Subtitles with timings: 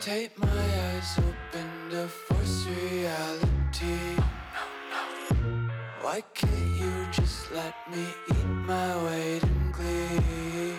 [0.00, 4.16] Tape my eyes open to force reality.
[6.00, 10.72] Why can't you just let me eat my weight in glee?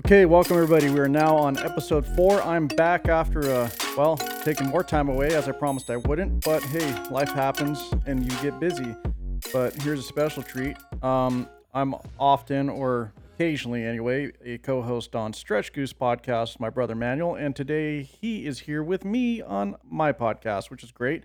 [0.00, 0.90] Okay, welcome everybody.
[0.90, 2.42] We are now on episode four.
[2.42, 6.44] I'm back after, uh, well, taking more time away as I promised I wouldn't.
[6.44, 8.96] But hey, life happens and you get busy.
[9.52, 10.76] But here's a special treat.
[11.04, 17.54] Um, I'm often, or occasionally anyway, a co-host on Stretchgoose podcast, my brother Manuel, and
[17.56, 21.24] today he is here with me on my podcast, which is great.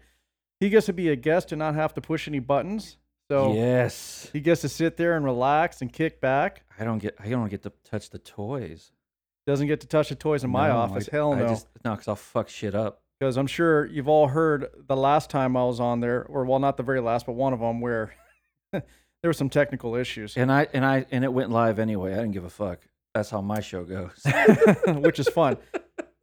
[0.59, 2.97] He gets to be a guest and not have to push any buttons.
[3.29, 6.63] So yes, he gets to sit there and relax and kick back.
[6.79, 7.15] I don't get.
[7.19, 8.91] I don't get to touch the toys.
[9.45, 11.07] Doesn't get to touch the toys in my No, office.
[11.09, 11.47] I, Hell I no.
[11.49, 13.03] just, no, because I'll fuck shit up.
[13.19, 16.57] because I'm sure you've all heard the last time I was on there, or well,
[16.59, 18.15] not the very last, but one of them where
[19.21, 22.13] there were some technical issues, And I and I and it went live anyway.
[22.13, 22.79] I didn't give a fuck.
[23.13, 24.23] That's how my show goes.
[24.87, 25.57] which is fun.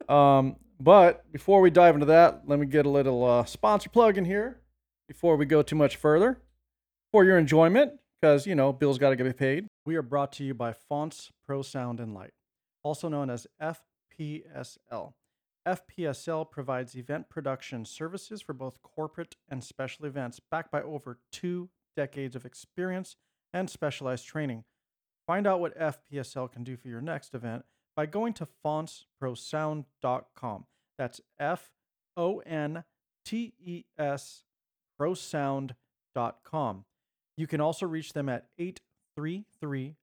[0.09, 4.17] Um, but before we dive into that, let me get a little uh, sponsor plug
[4.17, 4.61] in here
[5.07, 6.41] before we go too much further.
[7.11, 9.67] For your enjoyment, because you know bills got to get paid.
[9.85, 12.33] We are brought to you by Fontes Pro Sound and Light,
[12.83, 15.13] also known as FPSL.
[15.67, 21.69] FPSL provides event production services for both corporate and special events, backed by over two
[21.97, 23.17] decades of experience
[23.51, 24.63] and specialized training.
[25.25, 30.65] Find out what FPSL can do for your next event by going to fontesprosound.com.
[30.97, 31.71] That's F
[32.15, 32.85] O N
[33.25, 34.43] T E S
[34.99, 36.85] prosound.com.
[37.35, 39.95] You can also reach them at 833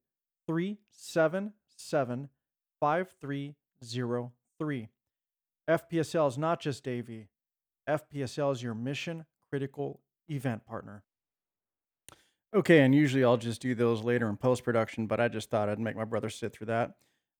[0.46, 2.28] 377
[2.80, 4.88] 5303.
[5.68, 7.28] FPSL is not just AV,
[7.88, 11.02] FPSL is your mission critical event partner.
[12.54, 15.68] Okay, and usually I'll just do those later in post production, but I just thought
[15.68, 16.92] I'd make my brother sit through that.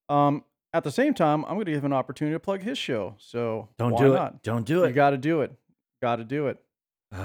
[0.08, 2.76] Um, at the same time, I'm going to give him an opportunity to plug his
[2.76, 3.14] show.
[3.18, 4.34] So Don't why do not?
[4.34, 4.42] it.
[4.42, 4.88] Don't do it.
[4.88, 5.52] You got to do it.
[6.02, 6.58] Got to do it.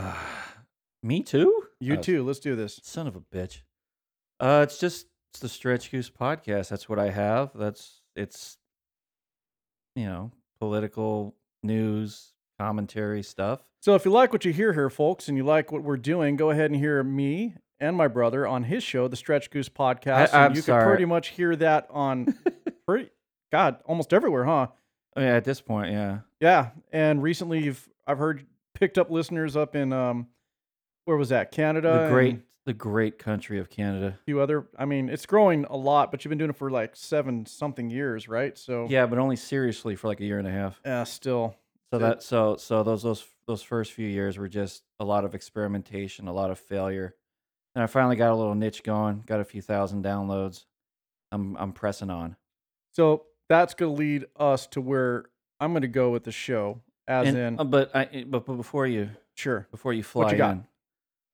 [1.04, 1.64] Me too.
[1.80, 2.24] You Oh, too.
[2.24, 2.80] Let's do this.
[2.84, 3.62] Son of a bitch.
[4.40, 6.70] Uh, it's just it's the Stretchgoose podcast.
[6.70, 7.52] That's what I have.
[7.56, 8.58] That's it's,
[9.96, 13.62] you know, political news commentary stuff.
[13.82, 16.36] So if you like what you hear here, folks, and you like what we're doing,
[16.36, 20.34] go ahead and hear me and my brother on his show, the Stretchgoose Podcast.
[20.34, 20.82] I- and you sorry.
[20.84, 22.38] can pretty much hear that on
[22.88, 23.10] pretty
[23.52, 24.68] God, almost everywhere, huh?
[25.16, 26.20] Oh, yeah, at this point, yeah.
[26.40, 26.70] Yeah.
[26.92, 28.46] And recently you've I've heard
[28.76, 30.28] picked up listeners up in um
[31.06, 31.52] where was that?
[31.52, 32.04] Canada.
[32.06, 34.18] The great, the great country of Canada.
[34.20, 36.70] a few other I mean, it's growing a lot, but you've been doing it for
[36.70, 38.56] like seven something years, right?
[38.58, 40.80] So Yeah, but only seriously for like a year and a half.
[40.86, 41.56] yeah, still.
[41.92, 45.34] So that so so those those those first few years were just a lot of
[45.34, 47.16] experimentation, a lot of failure.
[47.76, 50.66] And I finally got a little niche going, got a few thousand downloads.
[51.32, 52.36] I'm I'm pressing on.
[52.94, 55.26] So that's gonna lead us to where
[55.60, 56.82] I'm gonna go with the show.
[57.08, 59.68] As And- in uh, but I but, but before you sure.
[59.72, 60.52] before you fly you got?
[60.52, 60.66] in,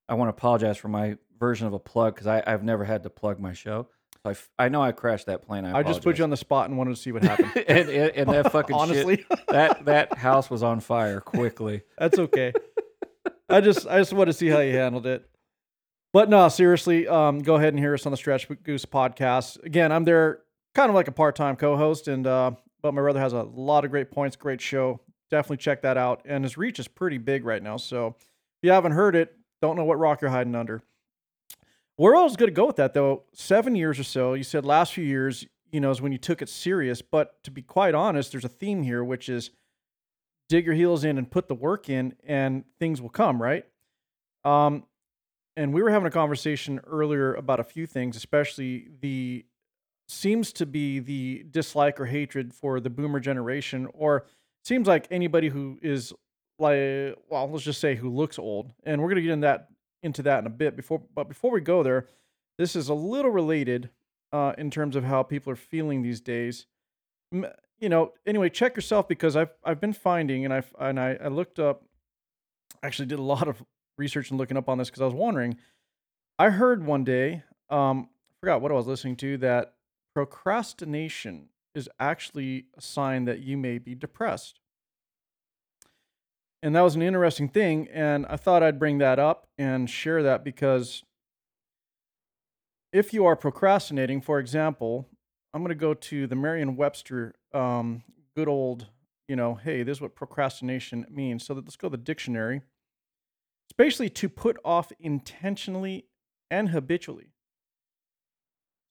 [0.10, 3.04] I want to apologize for my version of a plug because I I've never had
[3.04, 3.88] to plug my show.
[4.24, 5.66] So I, f- I know I crashed that plane.
[5.66, 7.52] I, I just put you on the spot and wanted to see what happened.
[7.68, 9.26] and, and, and that fucking shit, honestly.
[9.50, 11.84] that that house was on fire quickly.
[11.98, 12.52] That's okay.
[13.50, 15.30] I just I just want to see how you handled it.
[16.16, 19.62] But no, seriously, um, go ahead and hear us on the Stretch Goose podcast.
[19.66, 20.44] Again, I'm there
[20.74, 23.92] kind of like a part-time co-host, and uh, but my brother has a lot of
[23.92, 25.02] great points, great show.
[25.30, 26.22] Definitely check that out.
[26.24, 27.76] And his reach is pretty big right now.
[27.76, 28.24] So if
[28.62, 30.84] you haven't heard it, don't know what rock you're hiding under.
[31.98, 34.36] Where I was going to go with that though, seven years or so.
[34.36, 37.02] You said last few years, you know, is when you took it serious.
[37.02, 39.52] But to be quite honest, there's a theme here, which is
[40.48, 43.66] dig your heels in and put the work in and things will come right
[44.46, 44.84] um
[45.58, 49.46] and we were having a conversation earlier about a few things especially the
[50.08, 54.26] seems to be the dislike or hatred for the boomer generation or
[54.64, 56.14] seems like anybody who is
[56.60, 59.70] like well let's just say who looks old and we're to get in that
[60.04, 62.08] into that in a bit before but before we go there
[62.58, 63.90] this is a little related
[64.32, 66.66] uh, in terms of how people are feeling these days.
[67.32, 71.28] You know, anyway, check yourself because I've I've been finding and I've and I, I
[71.28, 71.84] looked up
[72.84, 73.64] actually did a lot of
[73.98, 75.58] research and looking up on this because I was wondering.
[76.38, 79.76] I heard one day, um, I forgot what I was listening to, that
[80.14, 84.60] procrastination is actually a sign that you may be depressed.
[86.64, 90.24] And that was an interesting thing, and I thought I'd bring that up and share
[90.24, 91.04] that because
[92.92, 95.08] if you are procrastinating, for example,
[95.54, 98.04] I'm going to go to the Merriam Webster, um,
[98.36, 98.88] good old,
[99.28, 101.46] you know, hey, this is what procrastination means.
[101.46, 102.62] So let's go to the dictionary.
[103.66, 106.06] It's basically to put off intentionally
[106.52, 107.32] and habitually.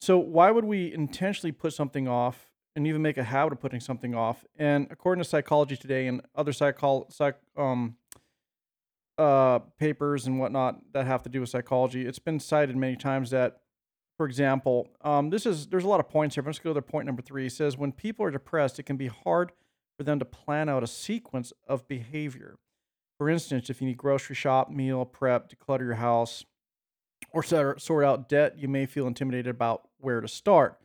[0.00, 3.80] So why would we intentionally put something off and even make a habit of putting
[3.80, 4.44] something off?
[4.58, 7.96] And according to Psychology Today and other psychol psych um
[9.16, 13.30] uh papers and whatnot that have to do with psychology, it's been cited many times
[13.30, 13.60] that,
[14.16, 16.44] for example, um, this is there's a lot of points here.
[16.44, 17.46] Let's go to point number three.
[17.46, 19.52] It says when people are depressed, it can be hard
[19.96, 22.56] for them to plan out a sequence of behavior.
[23.18, 26.44] For instance, if you need grocery shop, meal prep, declutter your house,
[27.30, 27.42] or
[27.78, 30.78] sort out debt, you may feel intimidated about where to start.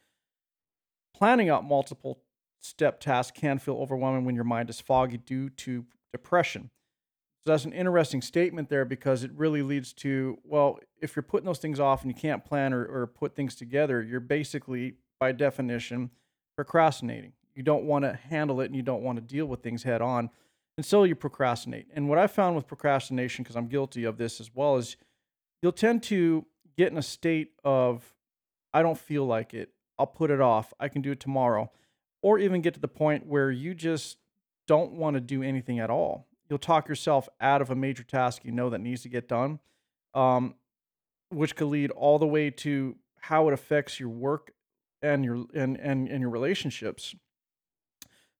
[1.16, 2.20] Planning out multiple
[2.60, 6.70] step tasks can feel overwhelming when your mind is foggy due to depression.
[7.44, 11.46] So that's an interesting statement there because it really leads to well, if you're putting
[11.46, 15.32] those things off and you can't plan or, or put things together, you're basically, by
[15.32, 16.12] definition,
[16.56, 17.34] procrastinating.
[17.56, 20.02] You don't want to handle it and you don't want to deal with things head
[20.02, 20.30] on.
[20.80, 21.88] And so you procrastinate.
[21.94, 24.96] And what I found with procrastination, because I'm guilty of this as well, is
[25.62, 26.46] you'll tend to
[26.78, 28.16] get in a state of,
[28.74, 29.72] I don't feel like it.
[29.98, 30.74] I'll put it off.
[30.80, 31.70] I can do it tomorrow.
[32.22, 34.20] Or even get to the point where you just
[34.68, 36.28] don't want to do anything at all.
[36.50, 39.60] You'll talk yourself out of a major task you know that needs to get done,
[40.14, 40.56] um,
[41.28, 44.54] which could lead all the way to how it affects your work
[45.02, 47.16] and your and, and, and your relationships.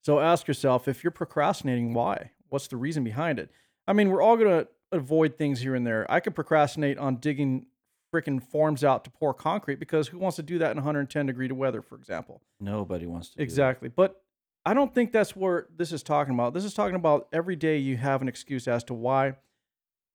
[0.02, 2.32] So ask yourself if you're procrastinating, why?
[2.50, 3.52] What's the reason behind it?
[3.88, 6.10] I mean, we're all going to avoid things here and there.
[6.10, 7.68] I could procrastinate on digging
[8.14, 11.52] freaking forms out to pour concrete because who wants to do that in 110 degree
[11.52, 12.42] weather, for example?
[12.60, 13.42] Nobody wants to.
[13.42, 13.90] Exactly.
[13.90, 14.22] But
[14.66, 16.54] I don't think that's where this is talking about.
[16.54, 19.36] This is talking about every day you have an excuse as to why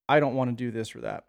[0.09, 1.25] I don't want to do this or that.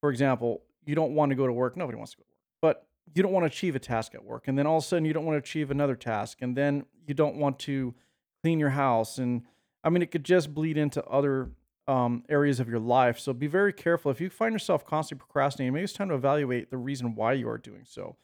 [0.00, 1.76] For example, you don't want to go to work.
[1.76, 2.36] Nobody wants to go to work.
[2.62, 4.48] But you don't want to achieve a task at work.
[4.48, 6.38] And then all of a sudden you don't want to achieve another task.
[6.40, 7.94] And then you don't want to
[8.42, 9.18] clean your house.
[9.18, 9.42] And
[9.82, 11.50] I mean, it could just bleed into other
[11.88, 13.18] um, areas of your life.
[13.18, 14.10] So be very careful.
[14.10, 17.48] If you find yourself constantly procrastinating, maybe it's time to evaluate the reason why you
[17.48, 18.16] are doing so.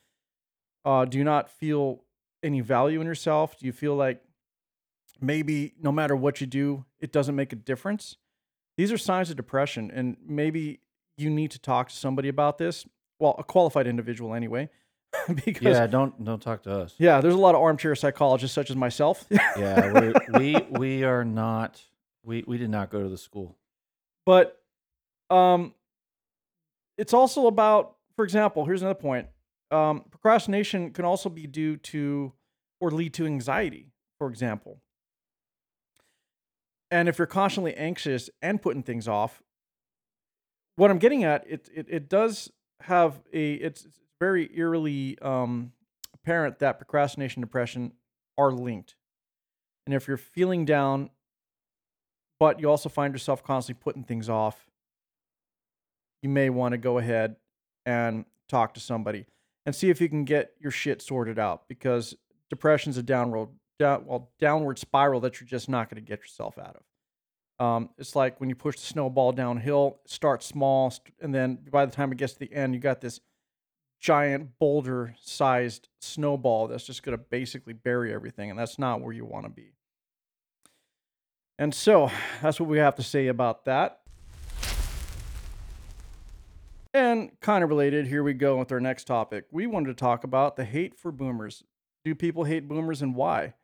[0.85, 2.05] Uh, do you not feel
[2.43, 3.59] any value in yourself?
[3.59, 4.23] Do you feel like
[5.21, 8.17] maybe no matter what you do, it doesn't make a difference?
[8.77, 10.81] These are signs of depression, and maybe
[11.17, 12.87] you need to talk to somebody about this.
[13.19, 14.69] Well, a qualified individual anyway,
[15.45, 16.95] because Yeah, don't don't talk to us.
[16.99, 19.25] Yeah, there's a lot of armchair psychologists such as myself.
[19.59, 21.83] Yeah, we we we are not.
[22.25, 23.57] We we did not go to the school.
[24.27, 24.61] but
[25.31, 25.75] um
[26.99, 29.27] it's also about for example here's another point
[29.73, 32.33] um procrastination can also be due to
[32.81, 34.81] or lead to anxiety for example
[36.91, 39.43] and if you're constantly anxious and putting things off
[40.77, 42.51] what i'm getting at it it, it does
[42.83, 43.87] have a it's,
[44.19, 45.73] very eerily um
[46.15, 47.93] apparent that procrastination and depression
[48.39, 48.95] are linked
[49.85, 51.11] and if you're feeling down
[52.39, 54.67] but you also find yourself constantly putting things off,
[56.23, 57.37] you may want to go ahead
[57.85, 59.27] and talk to somebody
[59.65, 62.15] and see if you can get your shit sorted out because
[62.51, 63.49] depression's a downward
[63.79, 66.83] down, well downward spiral that you're just not going to get yourself out of.
[67.59, 71.87] Um, it's like when you push the snowball downhill, start small, st- and then by
[71.87, 73.21] the time it gets to the end, you got this
[73.99, 79.25] giant boulder-sized snowball that's just going to basically bury everything, and that's not where you
[79.25, 79.73] want to be.
[81.59, 82.11] And so
[82.43, 84.01] that's what we have to say about that.
[86.93, 89.47] And kind of related, here we go with our next topic.
[89.51, 91.63] We wanted to talk about the hate for boomers.
[92.05, 93.55] Do people hate boomers and why?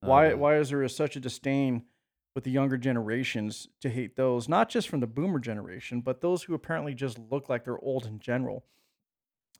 [0.00, 1.84] Why Uh, why is there such a disdain
[2.34, 6.44] with the younger generations to hate those, not just from the boomer generation, but those
[6.44, 8.64] who apparently just look like they're old in general?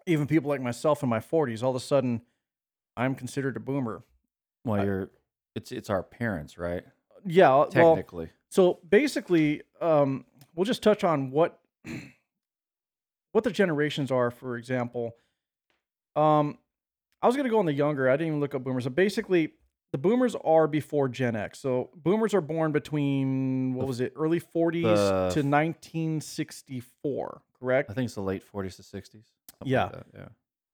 [0.06, 2.22] Even people like myself in my 40s, all of a sudden
[2.96, 4.02] I'm considered a boomer.
[4.64, 5.10] Well, I- you're.
[5.56, 6.84] It's it's our parents, right?
[7.24, 8.30] Yeah, well, Technically.
[8.50, 10.24] So basically, um,
[10.54, 11.58] we'll just touch on what
[13.32, 14.30] what the generations are.
[14.30, 15.16] For example,
[16.14, 16.56] um,
[17.20, 18.08] I was going to go on the younger.
[18.08, 18.84] I didn't even look up boomers.
[18.84, 19.54] So basically,
[19.92, 21.58] the boomers are before Gen X.
[21.58, 27.90] So boomers are born between what was it, early 40s the- to 1964, correct?
[27.90, 29.24] I think it's the late 40s to 60s.
[29.64, 29.84] Yeah.
[29.84, 30.28] like yeah.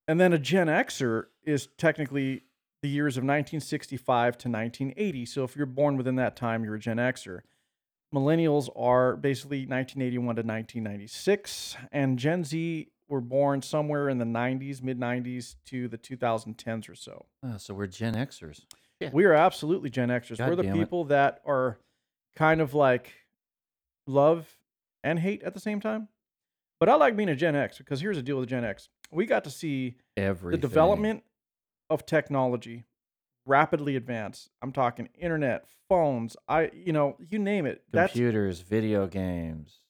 [0.08, 2.42] And then a Gen Xer is technically
[2.82, 5.26] the years of 1965 to 1980.
[5.26, 7.40] So if you're born within that time, you're a Gen Xer.
[8.14, 14.80] Millennials are basically 1981 to 1996, and Gen Z were born somewhere in the 90s,
[14.80, 17.26] mid 90s to the 2010s or so.
[17.42, 18.64] Ah, so we're Gen Xers.
[19.00, 19.10] Yeah.
[19.12, 20.38] We are absolutely Gen Xers.
[20.38, 20.78] God we're the damn it.
[20.78, 21.78] people that are
[22.34, 23.12] kind of like
[24.06, 24.58] love
[25.04, 26.08] and hate at the same time.
[26.78, 28.88] But I like being a Gen X because here's the deal with Gen X.
[29.10, 30.60] We got to see Everything.
[30.60, 31.22] the development
[31.88, 32.84] of technology
[33.46, 34.50] rapidly advance.
[34.60, 37.82] I'm talking internet, phones, I you know, you name it.
[37.92, 39.80] That's computers, video games,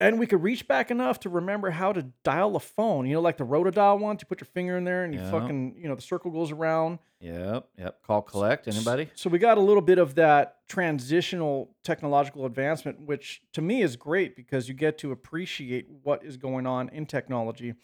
[0.00, 3.06] and we could reach back enough to remember how to dial a phone.
[3.06, 4.22] You know, like the rotodial ones.
[4.22, 5.30] You put your finger in there and you Yeah.
[5.30, 6.98] fucking, you know, the circle goes around.
[7.20, 7.68] Yep.
[7.76, 8.02] Yep.
[8.02, 8.66] Call collect.
[8.66, 9.10] Anybody?
[9.14, 13.96] So we got a little bit of that transitional technological advancement, which to me is
[13.96, 17.74] great because you get to appreciate what is going on in technology.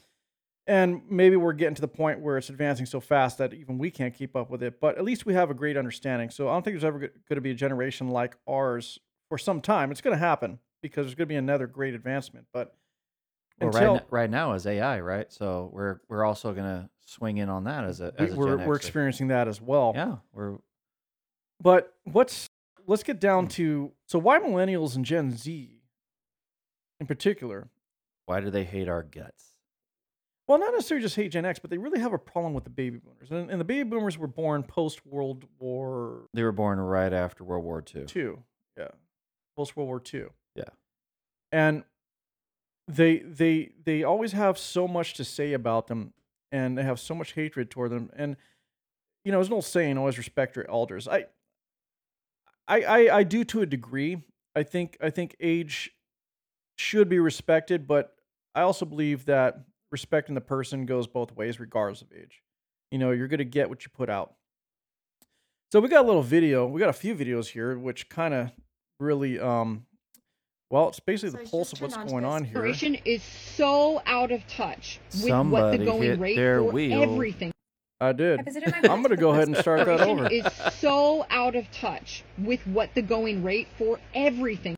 [0.66, 3.90] And maybe we're getting to the point where it's advancing so fast that even we
[3.90, 4.80] can't keep up with it.
[4.80, 6.30] But at least we have a great understanding.
[6.30, 9.60] So I don't think there's ever going to be a generation like ours for some
[9.60, 9.90] time.
[9.92, 12.46] It's going to happen because there's going to be another great advancement.
[12.52, 12.74] But
[13.60, 15.32] Well, until right, right now is AI, right?
[15.32, 18.76] So we're we're also gonna swing in on that as a as a we're, we're
[18.76, 19.92] experiencing that as well.
[19.94, 20.58] Yeah, we're
[21.60, 22.46] But what's
[22.86, 23.50] let's get down mm.
[23.52, 25.80] to so why millennials and Gen Z
[27.00, 27.68] in particular?
[28.26, 29.54] why do they hate our guts?
[30.46, 32.70] Well, not necessarily just hate Gen X, but they really have a problem with the
[32.70, 33.30] baby boomers.
[33.30, 37.42] And, and the baby boomers were born post World War They were born right after
[37.42, 38.04] World War II.
[38.14, 38.32] II.
[38.76, 38.88] Yeah.
[39.56, 40.26] Post World War II.
[41.56, 41.84] And
[42.86, 46.12] they they they always have so much to say about them
[46.52, 48.10] and they have so much hatred toward them.
[48.14, 48.36] And
[49.24, 51.08] you know, there's an old saying, always respect your elders.
[51.08, 51.24] I
[52.68, 54.22] I I, I do to a degree.
[54.54, 55.92] I think I think age
[56.76, 58.14] should be respected, but
[58.54, 62.42] I also believe that respecting the person goes both ways, regardless of age.
[62.90, 64.34] You know, you're gonna get what you put out.
[65.72, 66.66] So we got a little video.
[66.66, 68.50] We got a few videos here, which kind of
[69.00, 69.86] really, um,
[70.70, 72.54] well, it's basically So the just pulse of what's on going on here.
[72.54, 76.72] generation is so out of touch with what Somebody the going hit rate their for
[76.72, 77.02] wheel.
[77.02, 77.52] everything
[78.00, 78.44] I I did.
[78.44, 80.26] visited I'm gonna go ahead and start that over.
[80.28, 80.44] is
[80.74, 84.76] so out of touch with what the going rate for everything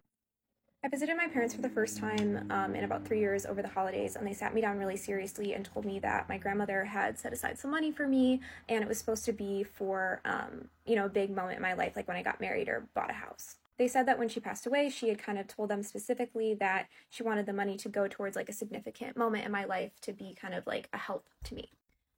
[0.85, 3.68] I visited my parents for the first time um, in about three years over the
[3.68, 7.18] holidays, and they sat me down really seriously and told me that my grandmother had
[7.18, 10.95] set aside some money for me, and it was supposed to be for, um, you
[10.95, 13.14] know, a big moment in my life, like when I got married or bought a
[13.14, 13.58] house.
[13.79, 16.89] They said that when she passed away, she had kind of told them specifically that
[17.11, 20.13] she wanted the money to go towards like a significant moment in my life to
[20.13, 21.71] be kind of like a help to me.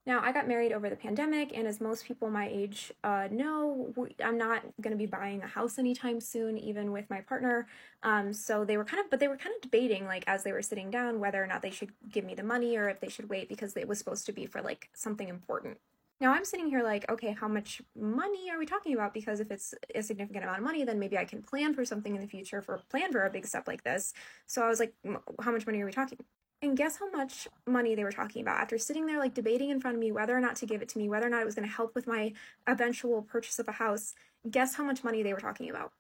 [0.07, 3.95] Now, I got married over the pandemic, and as most people my age uh, know,
[4.25, 7.69] I'm not going to be buying a house anytime soon, even with my partner.
[8.03, 10.53] Um, so they were kind of, but they were kind of debating, like, as they
[10.53, 13.11] were sitting down, whether or not they should give me the money or if they
[13.11, 15.77] should wait because it was supposed to be for like something important.
[16.21, 19.15] Now I'm sitting here like, okay, how much money are we talking about?
[19.15, 22.15] Because if it's a significant amount of money, then maybe I can plan for something
[22.15, 24.13] in the future for plan for a big step like this.
[24.47, 26.19] So I was like, "M- how much money are we talking?
[26.61, 29.81] And guess how much money they were talking about after sitting there like debating in
[29.81, 31.47] front of me whether or not to give it to me, whether or not it
[31.47, 32.35] was going to help with my
[32.67, 34.15] eventual purchase of a house.
[34.51, 35.93] Guess how much money they were talking about?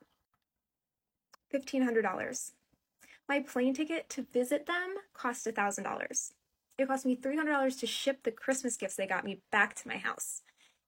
[1.50, 2.52] $1,500.
[3.28, 6.32] My plane ticket to visit them cost $1,000.
[6.80, 9.98] It cost me $300 to ship the Christmas gifts they got me back to my
[9.98, 10.42] house.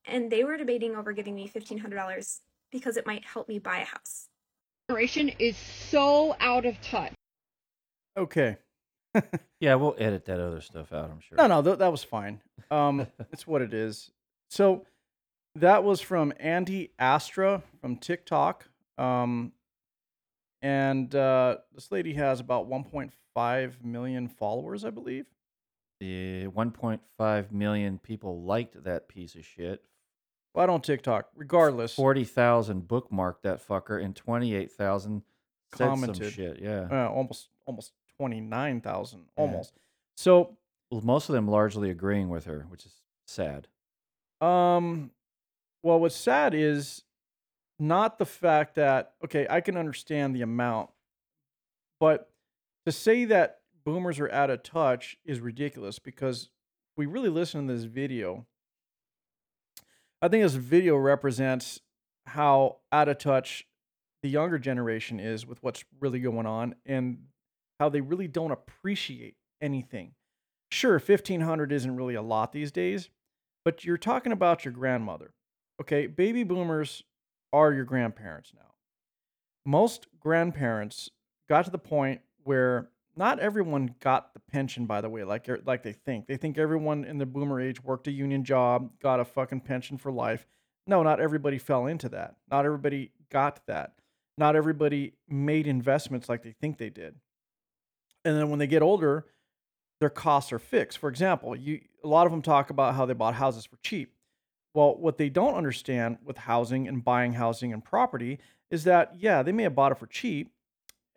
[0.07, 3.85] And they were debating over giving me $1,500 because it might help me buy a
[3.85, 4.29] house.
[4.89, 7.13] generation is so out of touch
[8.17, 8.57] Okay.
[9.61, 11.09] Yeah, we'll edit that other stuff out.
[11.09, 11.39] I'm sure.
[11.39, 12.41] No, no, th- that was fine.
[12.73, 14.11] Um, it's what it is.
[14.51, 14.87] So
[15.55, 18.69] that was from Andy Astra from TikTok.
[18.99, 19.53] Um,
[20.63, 25.27] and uh, this lady has about 1.5 million followers, I believe.
[26.03, 29.85] The 1.5 million people liked that piece of shit.
[30.53, 31.29] Well, on TikTok.
[31.37, 35.23] Regardless, 40,000 bookmarked that fucker, and 28,000
[35.71, 36.33] said some Commented.
[36.33, 36.59] shit.
[36.61, 36.89] Yeah.
[36.91, 39.27] uh, almost almost 29,000, Yeah.
[39.37, 39.75] almost.
[40.17, 40.57] So,
[40.91, 42.97] Well, most of them largely agreeing with her, which is
[43.29, 43.69] sad.
[44.41, 45.13] um,
[45.85, 47.05] well, what's sad is
[47.79, 50.91] not the fact that okay, I can understand the amount,
[52.01, 52.29] but
[52.87, 56.51] to say that boomers are out of touch is ridiculous because
[56.97, 58.47] we really listen to this video.
[60.21, 61.81] I think this video represents
[62.27, 63.67] how out of touch
[64.23, 67.25] the younger generation is with what's really going on and
[67.81, 70.13] how they really don't appreciate anything.
[70.71, 73.11] Sure, 1500 isn't really a lot these days,
[73.65, 75.33] but you're talking about your grandmother.
[75.81, 77.03] Okay, baby boomers
[77.53, 78.75] are your grandparents now.
[79.67, 81.11] Most grandparents
[81.49, 85.61] got to the point where not everyone got the pension by the way like er,
[85.67, 86.27] like they think.
[86.27, 89.99] They think everyone in the boomer age worked a union job, got a fucking pension
[89.99, 90.47] for life.
[90.87, 92.37] No, not everybody fell into that.
[92.51, 93.93] Not everybody got that.
[94.39, 97.15] Not everybody made investments like they think they did.
[98.25, 99.27] And then when they get older,
[100.01, 100.99] their costs are fixed.
[100.99, 104.15] For example, you a lot of them talk about how they bought houses for cheap.
[104.75, 108.39] Well, what they don't understand with housing and buying housing and property
[108.71, 110.51] is that yeah, they may have bought it for cheap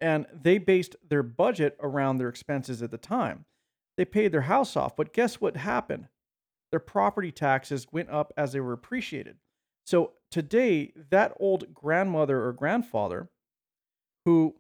[0.01, 3.45] and they based their budget around their expenses at the time.
[3.97, 6.09] They paid their house off, but guess what happened?
[6.71, 9.37] Their property taxes went up as they were appreciated.
[9.85, 13.29] So today, that old grandmother or grandfather
[14.25, 14.55] who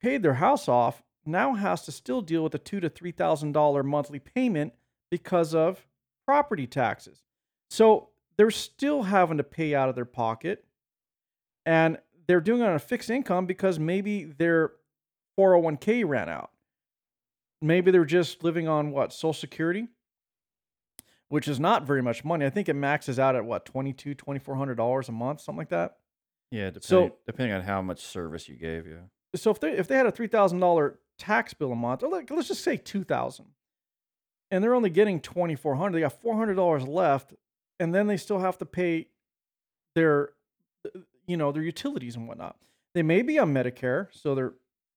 [0.00, 3.52] paid their house off now has to still deal with a two to three thousand
[3.52, 4.74] dollar monthly payment
[5.10, 5.86] because of
[6.26, 7.22] property taxes.
[7.70, 10.64] So they're still having to pay out of their pocket,
[11.66, 14.72] and they're doing it on a fixed income because maybe their
[15.38, 16.50] 401k ran out.
[17.60, 19.88] Maybe they're just living on what Social Security,
[21.28, 22.44] which is not very much money.
[22.46, 25.96] I think it maxes out at what 22 2400 dollars a month, something like that.
[26.50, 29.00] Yeah, depending, So- depending on how much service you gave you.
[29.34, 32.08] so if they if they had a three thousand dollar tax bill a month, or
[32.10, 33.46] like, let's just say two thousand,
[34.50, 37.34] and they're only getting twenty four hundred, they got four hundred dollars left,
[37.80, 39.08] and then they still have to pay
[39.96, 40.30] their,
[41.28, 42.56] you know, their utilities and whatnot.
[42.94, 44.54] They may be on Medicare, so they're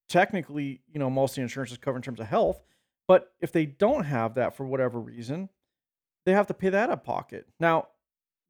[0.09, 2.63] technically, you know, most of the insurance is covered in terms of health.
[3.07, 5.49] But if they don't have that for whatever reason,
[6.25, 7.47] they have to pay that out of pocket.
[7.59, 7.89] Now,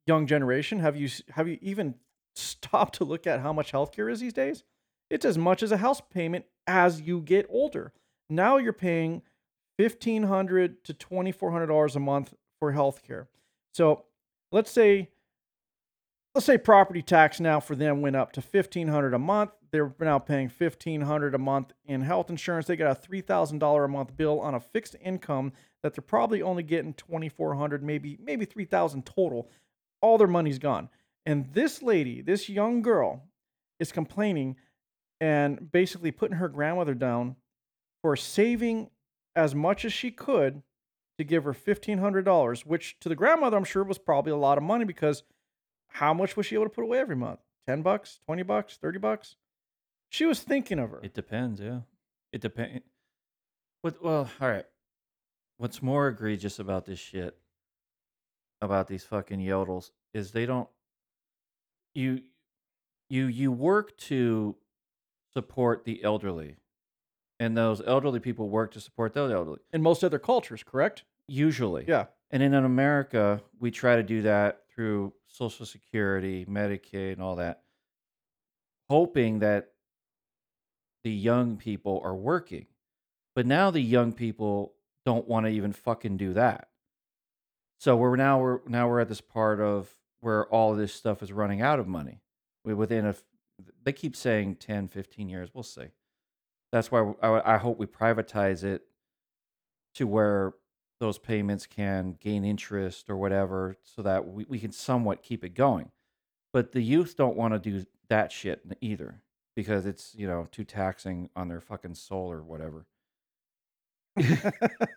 [0.05, 1.95] young generation, have you have you even
[2.35, 4.63] stopped to look at how much healthcare is these days?
[5.09, 7.91] It's as much as a house payment as you get older.
[8.29, 9.23] Now you're paying
[9.77, 13.27] fifteen hundred to twenty four hundred dollars a month for healthcare.
[13.73, 14.05] So
[14.51, 15.09] let's say
[16.33, 19.51] let's say property tax now for them went up to fifteen hundred a month.
[19.71, 22.67] They're now paying fifteen hundred a month in health insurance.
[22.67, 26.01] They got a three thousand dollar a month bill on a fixed income that they're
[26.01, 29.49] probably only getting twenty four hundred, maybe maybe three thousand total.
[30.01, 30.89] All their money's gone.
[31.25, 33.23] And this lady, this young girl,
[33.79, 34.55] is complaining
[35.19, 37.35] and basically putting her grandmother down
[38.01, 38.89] for saving
[39.35, 40.63] as much as she could
[41.19, 44.63] to give her $1,500, which to the grandmother, I'm sure was probably a lot of
[44.63, 45.21] money because
[45.91, 47.39] how much was she able to put away every month?
[47.67, 49.35] 10 bucks, 20 bucks, 30 bucks?
[50.09, 50.99] She was thinking of her.
[51.03, 51.81] It depends, yeah.
[52.31, 52.81] It depends.
[53.81, 54.03] What?
[54.03, 54.65] Well, all right.
[55.57, 57.37] What's more egregious about this shit,
[58.61, 60.67] about these fucking yodels, is they don't.
[61.93, 62.21] You,
[63.09, 64.55] you, you work to
[65.33, 66.55] support the elderly,
[67.39, 69.59] and those elderly people work to support those elderly.
[69.73, 71.03] In most other cultures, correct?
[71.27, 72.05] Usually, Yeah.
[72.31, 77.61] And in America, we try to do that through Social Security, Medicaid, and all that,
[78.89, 79.71] hoping that
[81.03, 82.67] the young people are working.
[83.35, 84.73] But now the young people
[85.05, 86.67] don't want to even fucking do that.
[87.79, 91.23] So we're now we're now we're at this part of where all of this stuff
[91.23, 92.21] is running out of money.
[92.63, 93.15] We within a
[93.83, 95.49] they keep saying 10, 15 years.
[95.53, 95.87] We'll see.
[96.71, 98.83] That's why I, I hope we privatize it
[99.95, 100.53] to where
[101.01, 105.53] those payments can gain interest or whatever so that we, we can somewhat keep it
[105.55, 105.91] going.
[106.53, 109.21] But the youth don't want to do that shit either
[109.55, 112.85] because it's, you know, too taxing on their fucking soul or whatever.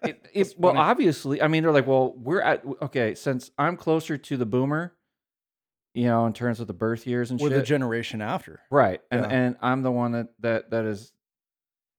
[0.04, 4.18] It, it, well, obviously, I mean, they're like, well, we're at, okay, since I'm closer
[4.18, 4.92] to the boomer,
[5.94, 7.56] you know, in terms of the birth years and Or shit.
[7.56, 8.60] the generation after.
[8.70, 9.00] Right.
[9.10, 9.28] And Yeah.
[9.30, 11.12] and I'm the one that that that is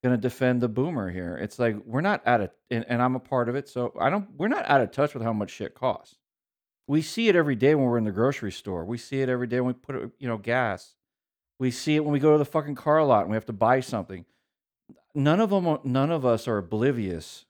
[0.06, 1.36] going to defend the boomer here.
[1.36, 4.12] It's like we're not out of and, and I'm a part of it, so I
[4.12, 6.16] don't we're not out of touch with how much shit costs.
[6.88, 8.86] We see it every day when we're in the grocery store.
[8.86, 10.94] We see it every day when we put you know, gas.
[11.58, 13.54] We see it when we go to the fucking car lot and we have to
[13.54, 14.26] buy something.
[15.16, 17.46] None of them none of us are oblivious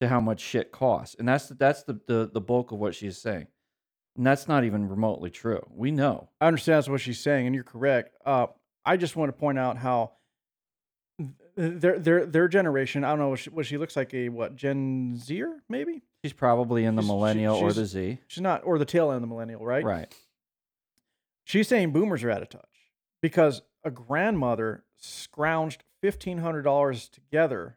[0.00, 1.16] to how much shit costs.
[1.18, 3.48] And that's the, that's the the, the bulk of what she's saying.
[4.16, 5.66] And that's not even remotely true.
[5.74, 6.28] We know.
[6.40, 8.14] I understand that's what she's saying, and you're correct.
[8.24, 8.46] Uh,
[8.84, 10.12] I just want to point out how
[11.60, 13.04] their their their generation.
[13.04, 14.12] I don't know what she, what she looks like.
[14.14, 16.02] A what Gen Zer maybe?
[16.24, 18.18] She's probably in the She's- she- millennial or the Z.
[18.26, 19.84] She's not, or the tail end of the millennial, right?
[19.84, 20.14] Right.
[21.44, 22.64] She's saying boomers are out of touch
[23.22, 27.76] because a grandmother scrounged fifteen hundred dollars together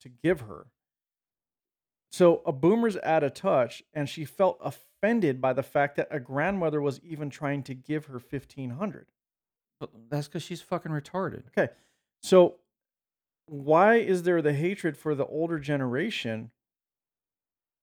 [0.00, 0.66] to give her.
[2.10, 6.20] So a boomer's out of touch, and she felt offended by the fact that a
[6.20, 9.06] grandmother was even trying to give her fifteen hundred.
[9.80, 11.42] But that's because she's fucking retarded.
[11.48, 11.72] Okay.
[12.22, 12.56] So
[13.46, 16.50] why is there the hatred for the older generation?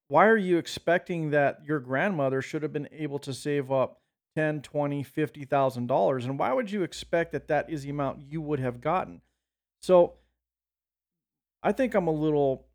[0.07, 4.01] Why are you expecting that your grandmother should have been able to save up
[4.35, 8.41] 10, 20, 50,000 dollars and why would you expect that that is the amount you
[8.41, 9.21] would have gotten?
[9.81, 10.13] So
[11.61, 12.67] I think I'm a little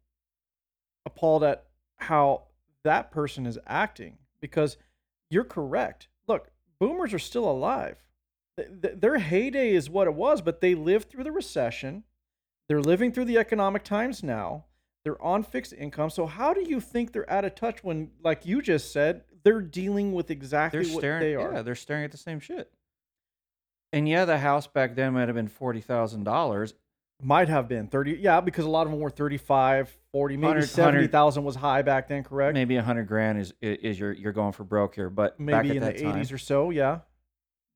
[1.05, 2.45] appalled at how
[2.85, 4.77] that person is acting because
[5.31, 6.09] you're correct.
[6.27, 7.97] Look, boomers are still alive
[8.59, 12.05] th- th- their heyday is what it was, but they lived through the recession.
[12.69, 14.65] They're living through the economic times now.
[15.05, 16.11] They're on fixed income.
[16.11, 19.61] So how do you think they're out of touch when, like you just said, they're
[19.63, 21.21] dealing with exactly They're what staring.
[21.23, 21.55] they are?
[21.55, 22.71] Yeah, they're staring at the same shit.
[23.93, 26.75] And yeah, the house back then might have been forty thousand dollars.
[27.21, 28.19] Might have been 30.
[28.21, 32.07] Yeah, because a lot of them were 35, 40, maybe 100 70,000 was high back
[32.07, 32.55] then, correct?
[32.55, 35.83] Maybe a hundred grand is is you're you're going for broke here, but Maybe in
[35.83, 37.01] the 80s or so, yeah.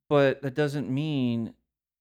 [0.08, 1.54] but that doesn't mean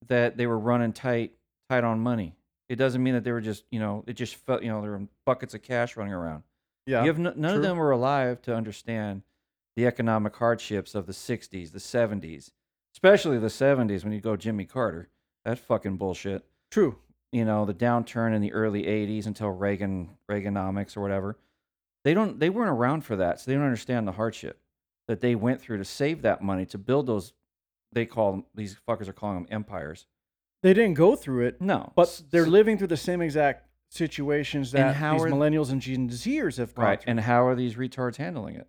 [0.08, 1.32] that they were running tight
[1.69, 2.36] tight on money.
[2.71, 4.91] It doesn't mean that they were just, you know, it just felt, you know, there
[4.91, 6.43] were buckets of cash running around.
[6.86, 7.01] Yeah.
[7.01, 7.55] you have n- none true.
[7.55, 9.23] of them were alive to understand
[9.75, 12.51] the economic hardships of the 60s, the 70s,
[12.95, 15.10] especially the 70s when you go Jimmy Carter.
[15.43, 16.45] That fucking bullshit.
[16.69, 16.95] True.
[17.34, 21.38] You know, the downturn in the early 80s until Reagan Reaganomics or whatever.
[22.05, 24.60] They don't they weren't around for that, so they don't understand the hardship
[25.10, 27.34] that they went through to save that money to build those
[27.91, 30.07] they call them these fuckers are calling them empires.
[30.63, 31.91] They didn't go through it, No.
[31.95, 35.82] but they're living through the same exact situations And that how these are- millennials and
[35.82, 37.02] Gen Zers have gone right.
[37.02, 37.12] through.
[37.12, 38.67] And how are these retards handling it?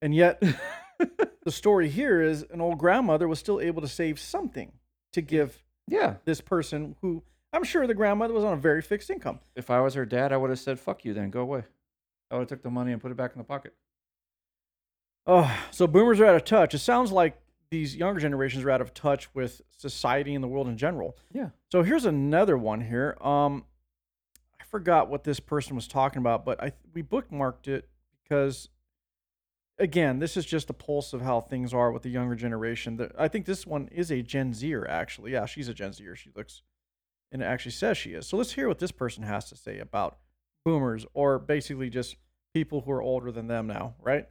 [0.00, 0.40] And yet,
[0.98, 4.72] the story here is an old grandmother was still able to save something
[5.12, 6.16] to give Yeah.
[6.24, 9.40] this person who I'm sure the grandmother was on a very fixed income.
[9.56, 11.64] If I was her dad, I would have said, "Fuck you," then go away.
[12.30, 13.74] I would have took the money and put it back in the pocket.
[15.26, 16.74] Oh, so boomers are out of touch.
[16.74, 17.36] It sounds like
[17.70, 21.16] these younger generations are out of touch with society and the world in general.
[21.32, 21.50] Yeah.
[21.70, 23.16] So here's another one here.
[23.20, 23.64] Um,
[24.60, 27.88] I forgot what this person was talking about, but I we bookmarked it
[28.22, 28.68] because,
[29.78, 32.96] again, this is just a pulse of how things are with the younger generation.
[32.96, 35.32] The- I think this one is a Gen Zer, actually.
[35.32, 36.16] Yeah, she's a Gen Zer.
[36.16, 36.62] She looks,
[37.30, 38.26] and it actually says she is.
[38.26, 40.18] So let's hear what this person has to say about
[40.64, 42.16] boomers, or basically just
[42.52, 44.26] people who are older than them now, right?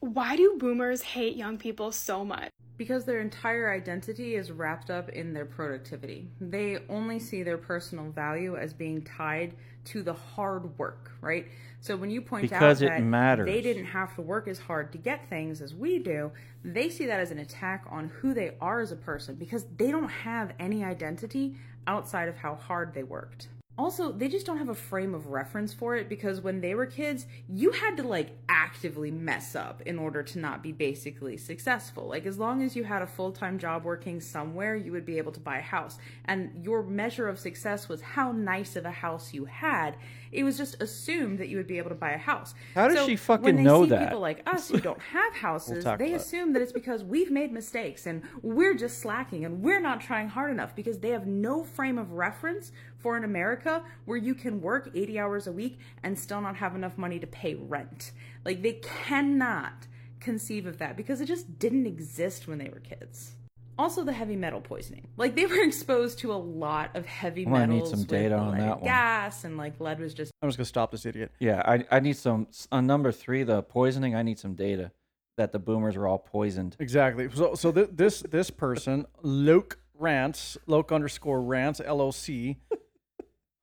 [0.00, 2.50] Why do boomers hate young people so much?
[2.76, 6.28] Because their entire identity is wrapped up in their productivity.
[6.40, 9.54] They only see their personal value as being tied
[9.86, 11.46] to the hard work, right?
[11.80, 13.46] So when you point Because out it that matters.
[13.46, 16.32] they didn't have to work as hard to get things as we do,
[16.64, 19.90] they see that as an attack on who they are as a person because they
[19.90, 23.48] don't have any identity outside of how hard they worked.
[23.78, 26.86] Also, they just don't have a frame of reference for it because when they were
[26.86, 32.08] kids, you had to like actively mess up in order to not be basically successful.
[32.08, 35.18] Like, as long as you had a full time job working somewhere, you would be
[35.18, 35.98] able to buy a house.
[36.24, 39.96] And your measure of success was how nice of a house you had.
[40.32, 42.54] It was just assumed that you would be able to buy a house.
[42.74, 44.04] How does So she fucking when they know see that?
[44.04, 47.52] People like us who don't have houses, tackle they assume that it's because we've made
[47.52, 51.62] mistakes and we're just slacking and we're not trying hard enough because they have no
[51.62, 52.72] frame of reference
[53.06, 56.74] for an America where you can work 80 hours a week and still not have
[56.74, 58.10] enough money to pay rent.
[58.44, 59.86] Like they cannot
[60.18, 63.36] conceive of that because it just didn't exist when they were kids.
[63.78, 65.06] Also, the heavy metal poisoning.
[65.16, 68.08] Like they were exposed to a lot of heavy I'm gonna need metals some with
[68.08, 68.84] data on leaded that one.
[68.84, 71.30] gas, and like lead was just I'm just gonna stop this idiot.
[71.38, 74.16] Yeah, I, I need some on number three, the poisoning.
[74.16, 74.90] I need some data
[75.36, 76.74] that the boomers were all poisoned.
[76.80, 77.28] Exactly.
[77.32, 82.58] So, so th- this this person, Luke Rants, Loke underscore Rants, L O C.
[82.65, 82.65] Oh,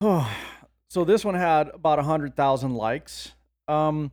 [0.88, 3.32] so this one had about hundred thousand likes.
[3.68, 4.10] Um,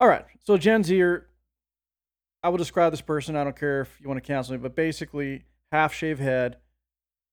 [0.00, 0.24] all right.
[0.44, 1.26] So Gen Zer,
[2.42, 3.36] I will describe this person.
[3.36, 6.56] I don't care if you want to cancel me, but basically half shave head,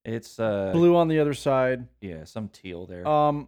[0.05, 1.87] It's uh, blue on the other side.
[2.01, 3.07] yeah, some teal there.
[3.07, 3.47] Um,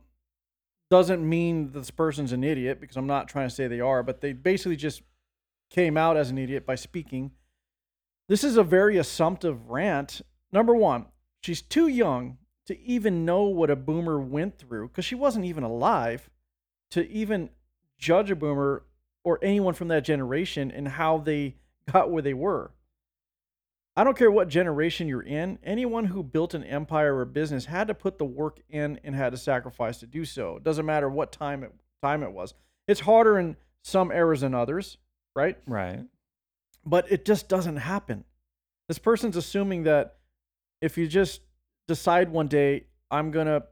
[0.91, 4.21] doesn't mean this person's an idiot because I'm not trying to say they are, but
[4.21, 5.01] they basically just
[5.71, 7.31] came out as an idiot by speaking.
[8.29, 10.21] This is a very assumptive rant.
[10.51, 11.07] Number one,
[11.41, 15.63] she's too young to even know what a boomer went through because she wasn't even
[15.63, 16.29] alive
[16.91, 17.49] to even
[17.97, 18.83] judge a boomer
[19.23, 21.55] or anyone from that generation and how they
[21.91, 22.71] got where they were.
[23.97, 27.65] I don't care what generation you're in, anyone who built an empire or a business
[27.65, 30.57] had to put the work in and had to sacrifice to do so.
[30.57, 32.53] It doesn't matter what time it time it was.
[32.87, 34.97] It's harder in some eras than others,
[35.35, 35.57] right?
[35.65, 36.01] right.
[36.85, 38.25] But it just doesn't happen.
[38.87, 40.17] This person's assuming that
[40.81, 41.41] if you just
[41.87, 43.63] decide one day I'm going to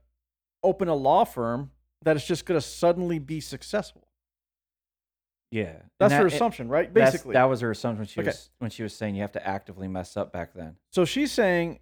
[0.63, 1.71] open a law firm
[2.03, 4.07] that is just going to suddenly be successful.
[5.51, 6.91] Yeah, That's that- her it- assumption, right?
[6.91, 7.33] Basically.
[7.33, 7.99] that was her assumption.
[7.99, 8.29] When she Okay.
[8.29, 10.77] was when she was saying you have to actively mess up back then.
[10.91, 11.79] So she's saying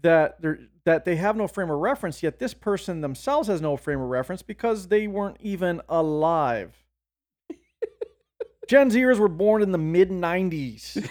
[0.00, 3.76] that they that they have no frame of reference, yet this person themselves has no
[3.76, 6.84] frame of reference because they weren't even alive.
[8.68, 11.08] Gen Zers were born in the mid '90s.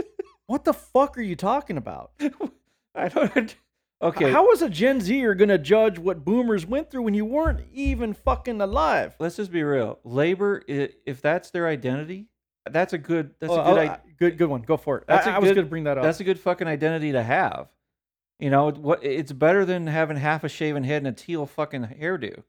[0.46, 2.10] what the fuck are you talking about?
[2.94, 3.54] I don't.
[4.02, 7.60] Okay, How is a Gen Zer gonna judge what Boomers went through when you weren't
[7.72, 9.14] even fucking alive?
[9.18, 9.98] let's just be real.
[10.04, 12.26] Labor, i- if that's their identity,
[12.70, 13.30] that's a good.
[13.40, 13.66] That's a good.
[13.66, 14.60] oh, i- good, good one.
[14.62, 15.04] Go for it.
[15.06, 16.04] That's I a I was good- gonna bring that up.
[16.04, 17.68] That's a good fucking identity to have.
[18.38, 19.02] You know what?
[19.02, 22.42] It's better than having half a shaven head and a teal fucking hairdo,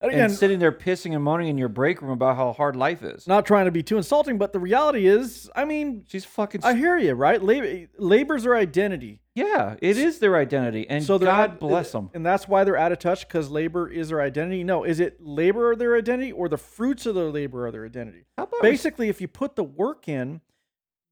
[0.00, 3.02] And and sitting there pissing and moaning in your break room about how hard life
[3.02, 3.26] is.
[3.26, 6.62] not trying to be too insulting, but the reality is, I mean, She's fucking.
[6.62, 7.42] I hear you, right?
[7.42, 9.20] Labor, labor's their identity.
[9.34, 12.10] yeah, it is their identity, and so God out- bless them.
[12.14, 14.62] and that's why they're out of touch because labor is their identity.
[14.62, 17.84] No, is it labor are their identity or the fruits of their labor are their
[17.84, 18.26] identity?
[18.36, 20.40] How about Basically, if you put the work in,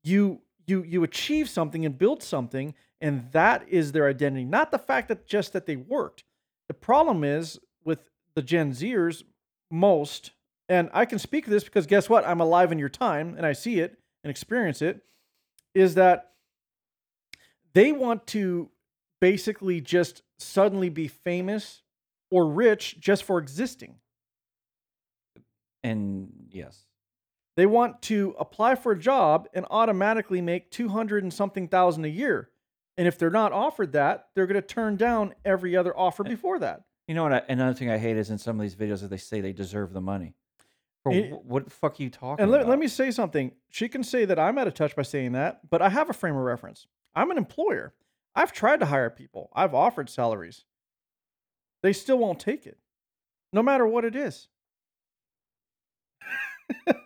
[0.05, 4.79] you you you achieve something and build something, And that is their identity, not the
[4.79, 6.23] fact that just that they worked.
[6.69, 9.25] The problem is with the Gen Zers,
[9.71, 10.31] most,
[10.69, 12.25] and I can speak to this because guess what?
[12.27, 15.03] I'm alive in your time and I see it and experience it,
[15.75, 16.33] is that
[17.73, 18.71] they want to
[19.21, 21.83] basically just suddenly be famous
[22.31, 23.97] or rich just for existing.
[25.83, 26.85] And yes,
[27.57, 32.09] They want to apply for a job and automatically make 200 and something thousand a
[32.09, 32.51] year.
[32.99, 36.31] And if they're not offered that, they're going to turn down every other offer eh.
[36.31, 36.83] before that.
[37.09, 37.33] You know what?
[37.33, 39.53] I, another thing I hate is in some of these videos that they say they
[39.53, 40.35] deserve the money.
[41.03, 42.71] For It- wh- what the fuck are you talking And let, about?
[42.71, 43.53] let me say something.
[43.71, 46.13] She can say that I'm out of touch by saying that, but I have a
[46.13, 46.87] frame of reference.
[47.15, 47.95] I'm an employer.
[48.35, 50.65] I've tried to hire people, I've offered salaries.
[51.83, 52.79] They still won't take it,
[53.53, 54.49] no matter what it is.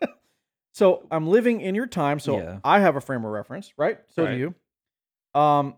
[0.72, 2.18] so I'm living in your time.
[2.20, 2.58] So Yeah.
[2.64, 3.98] I have a frame of reference, right?
[4.14, 4.32] So Right.
[4.32, 4.38] do
[5.34, 5.40] you.
[5.40, 5.76] Um,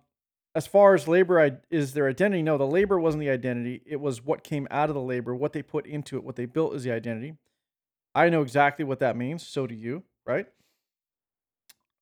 [0.55, 3.81] as far as labor is their identity, no, the labor wasn't the identity.
[3.87, 6.45] It was what came out of the labor, what they put into it, what they
[6.45, 7.35] built is the identity.
[8.15, 9.47] I know exactly what that means.
[9.47, 10.47] So do you, right?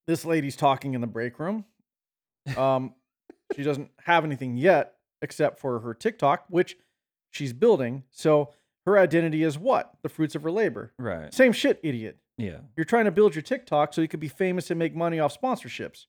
[0.06, 1.64] This lady's talking in the break room.
[2.56, 2.94] Um,
[3.54, 6.76] she doesn't have anything yet except for her TikTok, which
[7.30, 8.04] she's building.
[8.10, 8.54] So
[8.86, 9.92] her identity is what?
[10.02, 10.92] The fruits of her labor.
[10.98, 11.32] right.
[11.32, 12.16] Same shit, idiot.
[12.38, 12.60] Yeah.
[12.76, 15.38] You're trying to build your TikTok so you could be famous and make money off
[15.38, 16.06] sponsorships.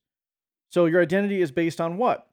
[0.70, 2.26] So your identity is based on what?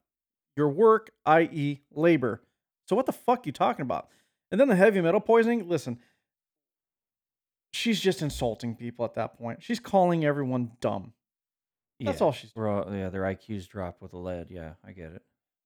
[0.56, 2.42] Your work, i.e., labor.
[2.88, 4.10] So what the fuck you talking about?
[4.52, 5.68] And then the heavy metal poisoning.
[5.70, 6.00] Listen,
[7.72, 9.64] she's just insulting people at that point.
[9.64, 11.14] She's calling everyone dumb.
[12.00, 12.26] That's yeah.
[12.26, 12.52] all she's.
[12.56, 14.48] All, yeah, their IQ's dropped with the lead.
[14.50, 15.22] Yeah, I get it.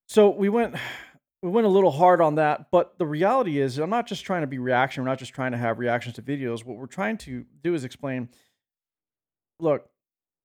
[0.08, 0.76] So we went
[1.41, 4.41] we went a little hard on that, but the reality is I'm not just trying
[4.41, 6.63] to be reaction, we're not just trying to have reactions to videos.
[6.63, 8.30] What we're trying to do is explain
[9.60, 9.89] look,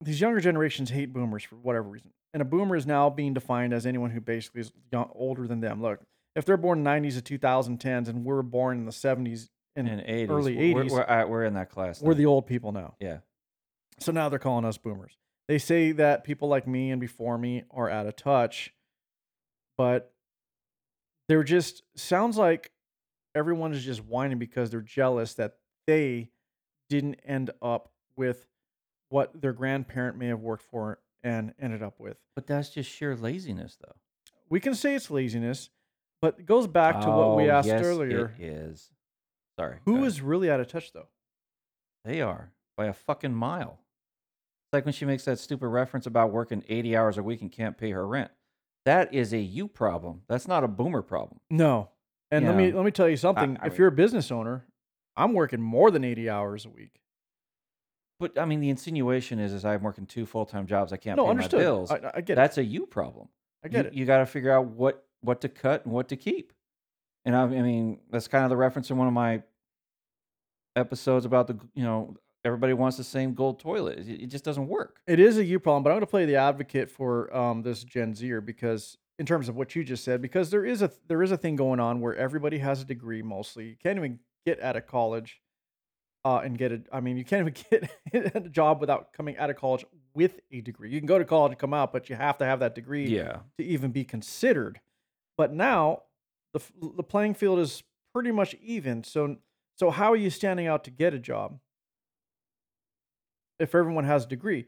[0.00, 2.10] these younger generations hate boomers for whatever reason.
[2.34, 5.60] And a boomer is now being defined as anyone who basically is young, older than
[5.60, 5.80] them.
[5.80, 6.00] Look,
[6.36, 10.30] if they're born 90s to 2010s and we're born in the 70s and In 80s,
[10.30, 12.02] early 80s, we're, we're, we're in that class.
[12.02, 12.94] we're the old people now.
[13.00, 13.18] yeah.
[14.00, 15.16] So now they're calling us boomers.
[15.48, 18.72] They say that people like me and before me are out of touch,
[19.76, 20.12] but
[21.28, 22.70] they're just sounds like
[23.34, 26.30] everyone is just whining because they're jealous that they
[26.88, 28.46] didn't end up with
[29.08, 32.16] what their grandparent may have worked for and ended up with.
[32.34, 33.96] But that's just sheer laziness, though.
[34.48, 35.70] We can say it's laziness,
[36.22, 38.34] but it goes back to what we Oh, asked yes, earlier.
[38.38, 38.90] It is.
[39.58, 39.78] Sorry.
[39.84, 40.06] Who ahead.
[40.06, 41.08] is really out of touch though?
[42.04, 43.80] They are by a fucking mile.
[44.66, 47.50] It's like when she makes that stupid reference about working 80 hours a week and
[47.52, 48.30] can't pay her rent.
[48.84, 50.22] That is a you problem.
[50.28, 51.40] That's not a boomer problem.
[51.50, 51.90] No.
[52.30, 52.74] And let me Yeah.
[52.76, 53.56] let me tell you something.
[53.60, 54.66] I if mean- you're a business owner,
[55.16, 57.02] I'm working more than 80 hours a week.
[58.20, 60.92] But I mean, the insinuation is, is I'm working two full time jobs.
[60.92, 61.58] I can't no, pay understood.
[61.58, 61.90] my bills.
[61.90, 62.36] I, I get it.
[62.36, 63.28] That's a you problem.
[63.64, 63.94] I get you, it.
[63.94, 66.52] You got to figure out what what to cut and what to keep.
[67.24, 69.42] And I, I mean, that's kind of the reference in one of my
[70.74, 73.98] episodes about the you know everybody wants the same gold toilet.
[73.98, 75.00] It, it just doesn't work.
[75.06, 77.84] It is a you problem, but I'm going to play the advocate for um, this
[77.84, 81.22] Gen Zer because, in terms of what you just said, because there is a there
[81.22, 83.22] is a thing going on where everybody has a degree.
[83.22, 85.40] Mostly, you can't even get out of college
[86.36, 86.82] uh, and get a.
[86.92, 90.60] I mean, you can't even get a job without coming out of college with a
[90.60, 90.90] degree.
[90.90, 93.06] You can go to college and come out, but you have to have that degree
[93.08, 93.38] Yeah.
[93.58, 94.80] to even be considered.
[95.36, 96.02] But now
[96.52, 96.60] the
[96.96, 99.04] the playing field is pretty much even.
[99.04, 99.36] So
[99.76, 101.58] so how are you standing out to get a job
[103.58, 104.66] if everyone has a degree?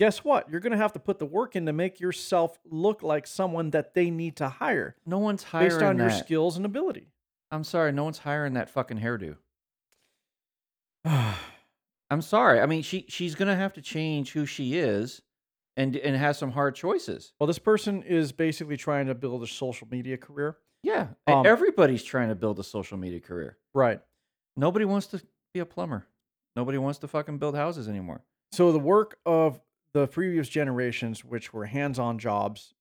[0.00, 0.50] Guess what?
[0.50, 3.70] You're going to have to put the work in to make yourself look like someone
[3.70, 7.12] that they need to hire No one's hiring based on your skills and ability.
[7.52, 9.36] I'm sorry, no one's hiring that fucking hairdo.
[12.10, 12.60] I'm sorry.
[12.60, 15.22] I mean, she she's gonna have to change who she is,
[15.76, 17.32] and and has some hard choices.
[17.38, 20.58] well, this person is basically trying to build a social media career.
[20.82, 23.56] Yeah, Um, everybody's trying to build a social media career.
[23.72, 24.00] Right.
[24.54, 25.22] Nobody wants to
[25.54, 26.06] be a plumber.
[26.56, 28.22] Nobody wants to fucking build houses anymore.
[28.52, 29.60] So the work of
[29.94, 32.74] the previous generations, which were hands-on jobs,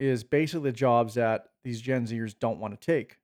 [0.00, 3.18] is basically the jobs that these Gen Zers don't want to take.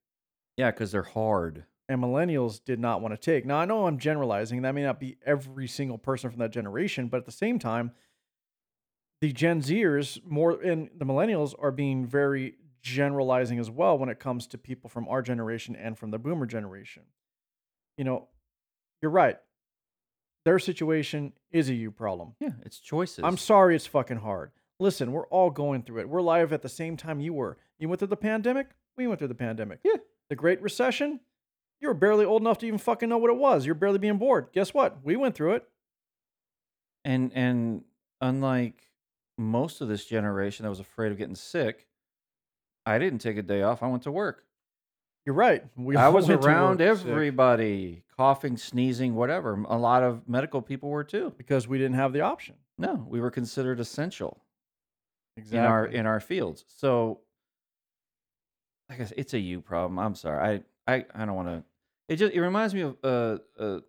[0.57, 1.65] Yeah, because they're hard.
[1.89, 3.47] And millennials did not want to take.
[3.47, 4.63] Now, I know I'm generalizing.
[4.63, 7.93] That may not be every single person from that generation, but at the same time,
[9.21, 14.21] the Gen Zers more and the millennials are being very generalizing as well when it
[14.21, 17.05] comes to people from our generation and from the boomer generation.
[17.97, 18.29] You know,
[19.01, 19.39] you're right.
[20.45, 22.35] Their situation is a you problem.
[22.39, 23.25] Yeah, it's choices.
[23.25, 24.53] I'm sorry it's fucking hard.
[24.79, 26.09] Listen, we're all going through it.
[26.09, 27.57] We're live at the same time you were.
[27.79, 29.81] You went through the pandemic, we went through the pandemic.
[29.83, 29.97] Yeah.
[30.29, 31.21] The Great Recession,
[31.81, 33.67] you were barely old enough to even fucking know what it was.
[33.67, 34.49] You're barely being bored.
[34.53, 34.99] Guess what?
[35.05, 35.69] We went through it.
[37.05, 37.85] and and
[38.21, 38.83] unlike
[39.39, 41.87] most of this generation that was afraid of getting sick,
[42.87, 43.83] I didn't take a day off.
[43.83, 44.45] I went to work.
[45.27, 45.65] You're right.
[45.77, 49.63] We I was around work sick everybody, coughing, sneezing, whatever.
[49.69, 51.35] A lot of medical people were too.
[51.37, 52.55] because we didn't have the option.
[52.79, 54.41] No, we were considered essential
[55.37, 55.59] Exactly.
[55.59, 56.65] in our in our fields.
[56.69, 57.21] So,
[58.89, 59.99] I guess it's a you problem.
[59.99, 60.57] I'm sorry.
[60.59, 61.65] I I, I don't want to.
[62.09, 63.81] It just it reminds me of uh uh.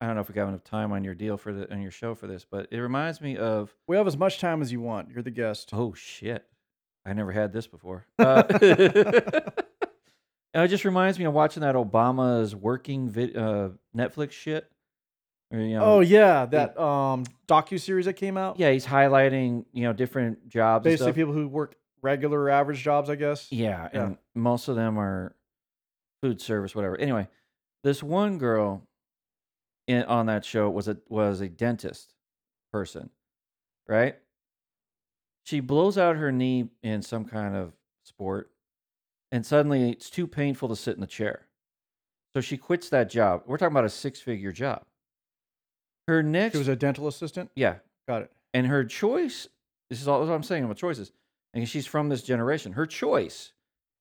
[0.00, 1.90] I don't know if we got enough time on your deal for the on your
[1.90, 4.80] show for this, but it reminds me of we have as much time as you
[4.80, 5.10] want.
[5.10, 5.70] You're the guest.
[5.72, 6.44] Oh shit!
[7.04, 8.06] I never had this before.
[8.18, 8.42] Uh,
[10.54, 14.70] and it just reminds me of watching that Obama's working vid- uh, Netflix shit.
[15.52, 18.58] Or, you know, oh yeah, that um docu series that came out.
[18.58, 20.84] yeah, he's highlighting you know different jobs.
[20.84, 21.76] and basically people who work
[22.10, 23.50] regular average jobs, I guess.
[23.50, 24.04] Yeah, Yeah.
[24.04, 25.34] and most of them are
[26.22, 26.96] food service, whatever.
[26.96, 27.26] Anyway,
[27.82, 28.86] this one girl
[29.88, 32.14] in, on that show was a was a dentist
[32.72, 33.10] person,
[33.88, 34.16] right?
[35.44, 37.72] She blows out her knee in some kind of
[38.04, 38.50] sport,
[39.32, 41.46] and suddenly it's too painful to sit in the chair.
[42.34, 43.42] So she quits that job.
[43.46, 44.84] We're talking about a six figure job.
[46.06, 47.50] Her next, She was a dental assistant.
[47.56, 48.32] yeah, Got it.
[48.54, 49.48] and her choice,
[49.90, 51.12] this is all what I'm saying about choices.
[51.56, 52.72] And she's from this generation.
[52.72, 53.52] Her choice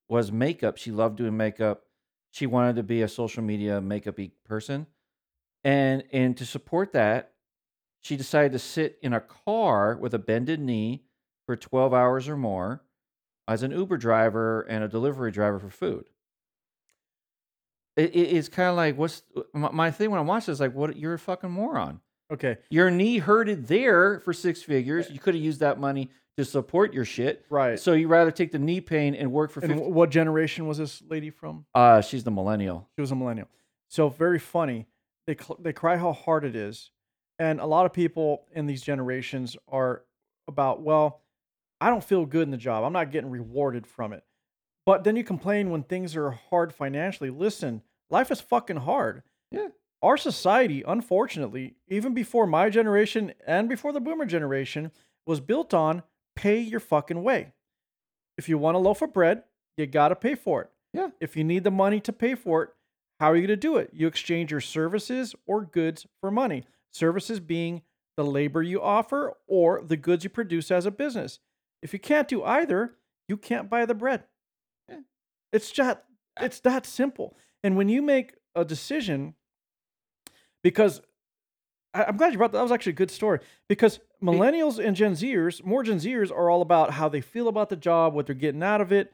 [0.09, 0.75] was makeup.
[0.77, 1.83] She loved doing makeup.
[2.31, 4.87] She wanted to be a social media makeup person.
[5.63, 7.31] And and to support that,
[8.01, 11.05] she decided to sit in a car with a bended knee
[11.47, 12.83] for 12 hours or more
[13.47, 16.09] as an Uber driver and a delivery driver for food.
[17.95, 20.59] It, it- it's kind of like what's my, my thing when I watch this?
[20.59, 20.97] Like, what?
[20.97, 22.01] You're a fucking moron.
[22.33, 22.57] Okay.
[22.69, 25.09] Your knee hurted there for six figures.
[25.09, 27.45] You could have used that money to support your shit.
[27.49, 27.79] Right.
[27.79, 29.85] So you rather take the knee pain and work for and 50.
[29.85, 31.65] wh- what generation was this lady from?
[31.73, 32.89] Uh, she's the millennial.
[32.95, 33.47] She was a millennial.
[33.89, 34.87] So very funny.
[35.27, 36.91] They cl- they cry how hard it is,
[37.39, 40.03] and a lot of people in these generations are
[40.47, 41.21] about well,
[41.81, 42.83] I don't feel good in the job.
[42.83, 44.23] I'm not getting rewarded from it.
[44.85, 47.31] But then you complain when things are hard financially.
[47.31, 49.23] Listen, life is fucking hard.
[49.49, 49.69] Yeah.
[50.03, 54.91] Our society, unfortunately, even before my generation and before the boomer generation,
[55.25, 56.03] was built on
[56.35, 57.53] pay your fucking way.
[58.37, 59.43] If you want a loaf of bread,
[59.77, 60.69] you got to pay for it.
[60.93, 61.09] Yeah.
[61.19, 62.69] If you need the money to pay for it,
[63.19, 63.91] how are you going to do it?
[63.93, 66.63] You exchange your services or goods for money.
[66.91, 67.81] Services being
[68.17, 71.39] the labor you offer or the goods you produce as a business.
[71.81, 72.95] If you can't do either,
[73.27, 74.23] you can't buy the bread.
[74.89, 74.99] Yeah.
[75.51, 75.97] It's just
[76.39, 77.37] it's that simple.
[77.63, 79.35] And when you make a decision,
[80.63, 81.01] because
[81.95, 82.57] I, I'm glad you brought that.
[82.59, 83.39] That was actually a good story.
[83.67, 87.69] Because millennials and Gen Zers, more Gen Zers, are all about how they feel about
[87.69, 89.11] the job, what they're getting out of it,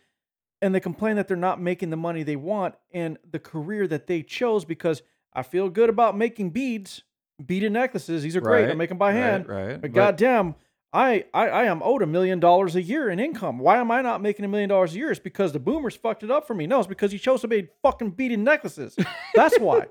[0.61, 4.07] and they complain that they're not making the money they want and the career that
[4.07, 4.65] they chose.
[4.65, 5.01] Because
[5.33, 7.03] I feel good about making beads,
[7.45, 8.23] beaded necklaces.
[8.23, 8.69] These are great.
[8.69, 9.47] I make them by hand.
[9.47, 10.55] right, But but- goddamn,
[10.93, 13.59] I, I I am owed a million dollars a year in income.
[13.59, 15.09] Why am I not making a million dollars a year?
[15.09, 16.67] It's because the boomers fucked it up for me.
[16.67, 18.97] No, it's because you chose to make fucking beaded necklaces.
[19.33, 19.85] That's why.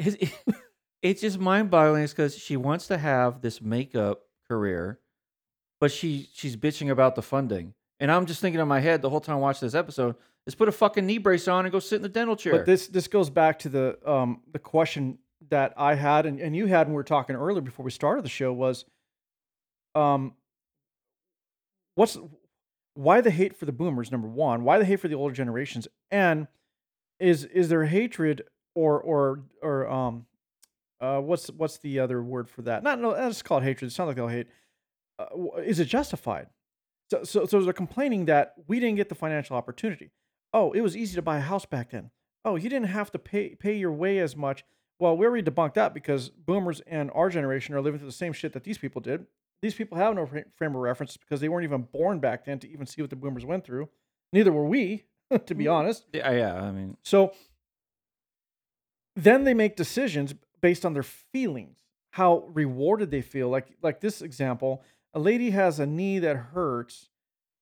[1.02, 5.00] it's just mind boggling because she wants to have this makeup career,
[5.80, 7.74] but she she's bitching about the funding.
[7.98, 10.54] And I'm just thinking in my head the whole time I watching this episode is
[10.54, 12.56] put a fucking knee brace on and go sit in the dental chair.
[12.56, 16.54] But this this goes back to the um the question that I had and, and
[16.54, 18.84] you had when we were talking earlier before we started the show was
[19.94, 20.34] um
[21.94, 22.18] what's
[22.94, 25.88] why the hate for the boomers number one why the hate for the older generations
[26.10, 26.46] and
[27.18, 28.42] is is there hatred
[28.74, 30.26] or or or um
[31.00, 32.82] uh what's what's the other word for that?
[32.82, 34.48] Not no let's call it hatred it sounds like they'll hate.
[35.18, 36.48] Uh, is it justified?
[37.10, 40.10] So, so so they're complaining that we didn't get the financial opportunity.
[40.52, 42.10] Oh it was easy to buy a house back then.
[42.44, 44.64] Oh you didn't have to pay pay your way as much.
[44.98, 48.32] Well we already debunked that because boomers and our generation are living through the same
[48.32, 49.26] shit that these people did.
[49.62, 52.70] These people have no frame of reference because they weren't even born back then to
[52.70, 53.90] even see what the boomers went through.
[54.32, 55.04] Neither were we
[55.46, 56.06] to be honest.
[56.12, 57.32] Yeah, yeah, I mean, so
[59.16, 61.78] then they make decisions based on their feelings,
[62.12, 63.48] how rewarded they feel.
[63.48, 64.82] Like like this example,
[65.14, 67.08] a lady has a knee that hurts,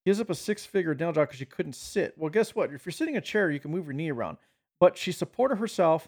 [0.05, 2.13] gives up a six-figure dental job because she couldn't sit.
[2.17, 2.73] Well, guess what?
[2.73, 4.37] If you're sitting in a chair, you can move your knee around.
[4.79, 6.07] But she supported herself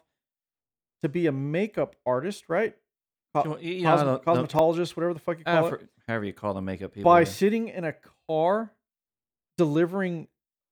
[1.01, 2.75] to be a makeup artist, right?
[3.35, 6.25] Co- you know, cosme- the- the- cosmetologist, whatever the fuck you uh, call it however
[6.25, 7.09] you call the makeup people.
[7.09, 7.25] by yeah.
[7.25, 7.93] sitting in a
[8.27, 8.71] car
[9.57, 10.27] delivering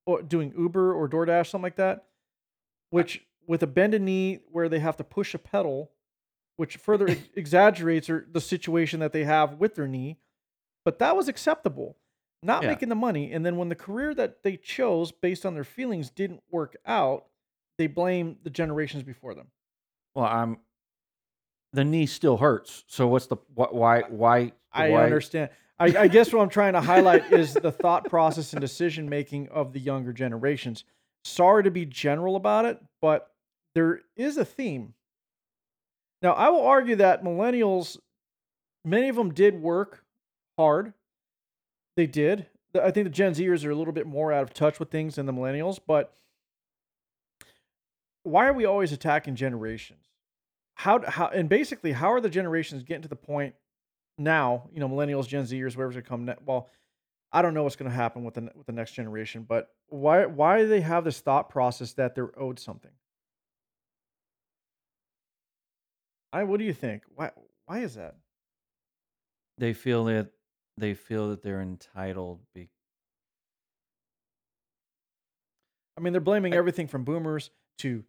[0.06, 2.06] or doing Uber or DoorDash, something like that,
[2.90, 5.92] which with a bended knee where they have to push a pedal,
[6.60, 10.18] which further ex- exaggerates or the situation that they have with their knee.
[10.84, 11.96] But that was acceptable,
[12.44, 12.70] not Yeah.
[12.70, 13.32] making the money.
[13.32, 17.26] And then when the career that they chose based on their feelings didn't work out,
[17.78, 19.48] they blame the generations before them.
[20.16, 20.58] Well, I'm
[21.72, 22.84] the knee still hurts.
[22.88, 25.50] So what's the wh- why why I why- understand.
[25.82, 29.48] I, I guess what I'm trying to highlight is the thought process and decision making
[29.48, 30.84] of the younger generations.
[31.24, 33.32] Sorry to be general about it, but
[33.76, 34.94] there is a theme.
[36.22, 37.98] Now, I will argue that millennials,
[38.84, 40.04] many of them did work
[40.58, 40.94] hard.
[41.96, 42.48] They did.
[42.76, 45.16] I think the Gen Zers are a little bit more out of touch with things
[45.16, 46.14] than the millennials, but
[48.24, 50.06] why are we always attacking generations?
[50.76, 53.56] How, how and basically how are the generations getting to the point
[54.18, 56.44] now, you know, millennials, Gen Zers, whatever's gonna come next.
[56.46, 56.70] Well,
[57.32, 60.60] I don't know what's gonna happen with the with the next generation, but why why
[60.60, 62.92] do they have this thought process that they're owed something?
[66.32, 67.04] I what do you think?
[67.16, 67.32] Why
[67.66, 68.16] why is that?
[69.58, 70.30] they feel that
[70.78, 72.70] they feel that they're entitled be,
[75.98, 77.50] I mean, they're blaming I- everything from boomers
[77.80, 78.04] to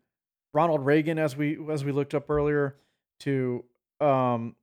[0.54, 2.76] Ronald Reagan, as we as we looked up earlier,
[3.20, 3.64] to
[4.00, 4.54] um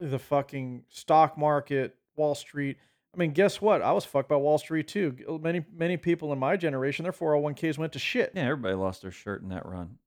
[0.00, 2.76] the fucking stock market, Wall Street.
[3.14, 3.82] I mean, guess what?
[3.82, 5.16] I was fucked by Wall Street too.
[5.40, 8.32] Many many people in my generation, their 401ks went to shit.
[8.34, 9.98] yeah everybody lost their shirt in that run.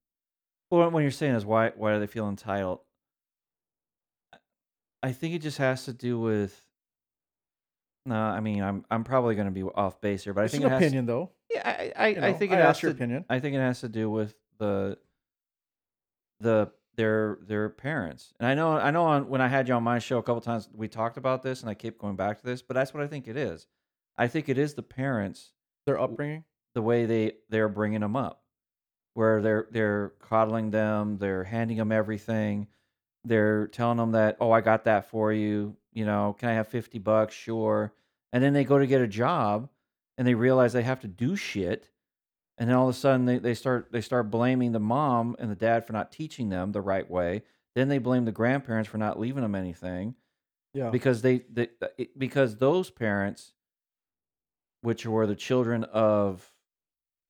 [0.71, 2.79] Well, when you're saying is why why do they feel entitled?
[5.05, 6.59] I think it just has to do with.
[8.07, 10.63] No, I mean I'm I'm probably going to be off base here, but I think
[10.63, 10.81] an it has.
[10.81, 11.31] opinion, though.
[11.53, 12.97] Yeah, I I, You I know, think I it has asked your to.
[12.97, 13.25] opinion.
[13.29, 14.97] I think it has to do with the
[16.39, 18.33] the their their parents.
[18.39, 20.41] And I know I know on when I had you on my show a couple
[20.41, 23.03] times we talked about this and I keep going back to this, but that's what
[23.03, 23.67] I think it is.
[24.17, 25.51] I think it is the parents
[25.85, 26.43] Their upbringing.
[26.73, 28.43] the way they they're bringing them up
[29.13, 32.67] where they're they're coddling them, they're handing them everything.
[33.27, 36.67] They're telling them that, "Oh, I got that for you, you know, can I have
[36.67, 37.93] 50 bucks?" Sure.
[38.31, 39.69] And then they go to get a job
[40.17, 41.89] and they realize they have to do shit
[42.57, 45.51] and then all of a sudden they, they start they start blaming the mom and
[45.51, 47.43] the dad for not teaching them the right way
[47.75, 50.15] then they blame the grandparents for not leaving them anything
[50.73, 50.89] Yeah.
[50.89, 53.53] because they, they uh, it- because those parents
[54.81, 56.49] which were the children of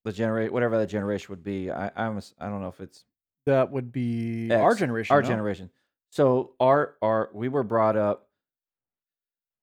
[0.04, 3.04] the generation, whatever that generation would be i i'm i don't know if it's
[3.48, 5.14] that would be our generation.
[5.16, 5.28] our no?
[5.28, 5.70] generation
[6.16, 8.30] so our our we were brought up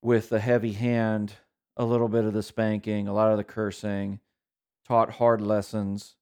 [0.03, 1.33] with a heavy hand
[1.77, 4.19] a little bit of the spanking a lot of the cursing
[4.87, 6.15] taught hard lessons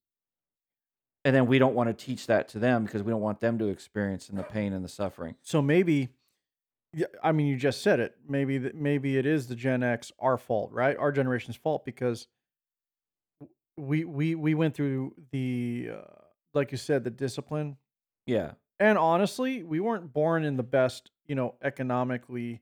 [1.26, 3.60] and then we don't want to teach that to them because we don't want them
[3.60, 6.10] to experience in the pain and the suffering So maybe,
[6.94, 8.16] yeah, I mean, you just said it.
[8.28, 10.98] Maybe that maybe it is the Gen X our fault, right?
[10.98, 12.28] Our generation's fault because
[13.78, 16.02] we we we went through the uh,
[16.54, 17.78] like you said the discipline,
[18.26, 22.62] yeah and honestly, we weren't born in the best you know economically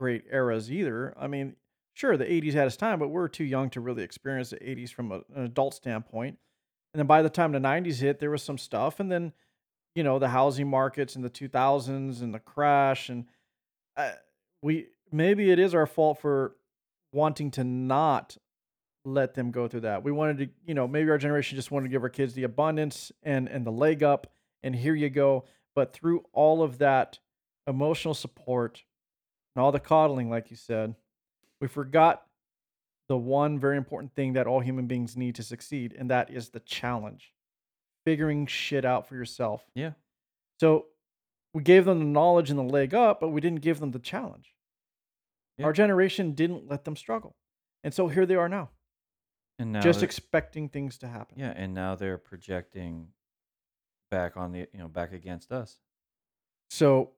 [0.00, 1.14] great eras either.
[1.18, 1.56] I mean,
[1.94, 4.92] sure, the '80s had its time, but we're too young to really experience the '80s
[4.92, 6.38] from a, an adult standpoint.
[6.92, 9.32] And then by the time the '90s hit, there was some stuff, and then
[9.94, 13.26] you know the housing markets in the 2000s and the crash and
[13.96, 14.12] uh,
[14.62, 16.56] we maybe it is our fault for
[17.12, 18.36] wanting to not
[19.04, 21.84] let them go through that we wanted to you know maybe our generation just wanted
[21.84, 24.32] to give our kids the abundance and and the leg up
[24.62, 25.44] and here you go
[25.74, 27.18] but through all of that
[27.66, 28.82] emotional support
[29.54, 30.94] and all the coddling like you said
[31.60, 32.22] we forgot
[33.08, 36.50] the one very important thing that all human beings need to succeed and that is
[36.50, 37.32] the challenge
[38.04, 39.92] figuring shit out for yourself yeah
[40.60, 40.86] so
[41.54, 43.98] we gave them the knowledge and the leg up, but we didn't give them the
[43.98, 44.54] challenge.
[45.58, 45.66] Yeah.
[45.66, 47.36] Our generation didn't let them struggle.
[47.84, 48.70] And so here they are now,
[49.58, 51.36] and now just expecting things to happen.
[51.38, 53.08] yeah and now they're projecting
[54.12, 55.78] back on the you know back against us
[56.68, 57.10] So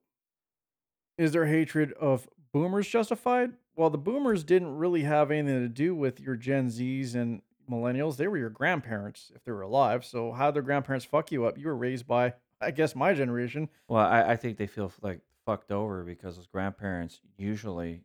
[1.18, 3.51] is their hatred of boomers justified?
[3.76, 8.16] Well, the boomers didn't really have anything to do with your Gen Zs and millennials.
[8.16, 10.05] They were your grandparents if they were alive.
[10.05, 11.59] So how did their grandparents fuck you up?
[11.59, 13.68] You were raised by, I guess, my generation.
[13.88, 18.03] Well, I, I think they feel like fucked over because those grandparents usually,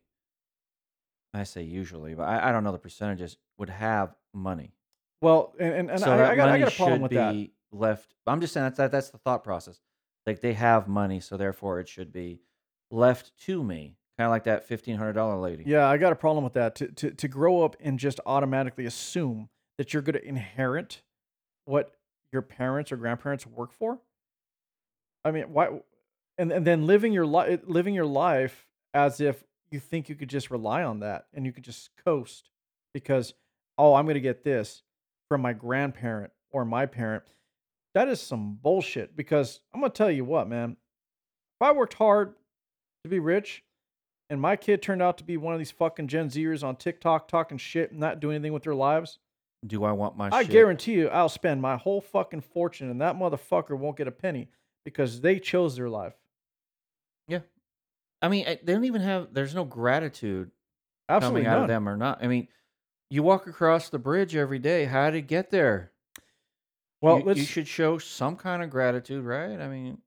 [1.32, 4.72] I say usually, but I, I don't know the percentages, would have money.
[5.20, 7.50] Well, and, and, and so I, I, got, I got a problem with be that.
[7.72, 8.14] Left.
[8.26, 9.80] I'm just saying that's that, that's the thought process.
[10.26, 12.40] Like they have money, so therefore it should be
[12.90, 15.64] left to me, kind of like that fifteen hundred dollar lady.
[15.66, 16.74] Yeah, I got a problem with that.
[16.76, 19.48] To to to grow up and just automatically assume
[19.78, 21.02] that you're going to inherit
[21.64, 21.94] what
[22.32, 24.00] your parents or grandparents work for.
[25.24, 25.80] I mean, why?
[26.38, 30.28] And and then living your life, living your life as if you think you could
[30.28, 32.50] just rely on that and you could just coast
[32.92, 33.34] because
[33.78, 34.82] oh, I'm going to get this
[35.28, 37.24] from my grandparent or my parent.
[37.94, 39.16] That is some bullshit.
[39.16, 40.72] Because I'm going to tell you what, man.
[41.60, 42.34] If I worked hard
[43.04, 43.64] to be rich,
[44.28, 47.28] and my kid turned out to be one of these fucking Gen Zers on TikTok
[47.28, 49.18] talking shit and not doing anything with their lives,
[49.66, 50.30] Do I want my?
[50.32, 50.52] I shit?
[50.52, 54.48] guarantee you I'll spend my whole fucking fortune and that motherfucker won't get a penny
[54.84, 56.14] because they chose their life.
[57.28, 57.40] Yeah.
[58.22, 59.34] I mean, eh, they don't even have.
[59.34, 60.50] There's no gratitude
[61.08, 61.62] Absolutely coming out none.
[61.64, 62.22] of them or not.
[62.22, 62.46] I mean,
[63.10, 64.84] you walk across the bridge every day.
[64.84, 65.90] How did it get there?
[67.02, 69.58] Well, you, let's you should show some kind of gratitude, right?
[69.60, 69.98] I mean,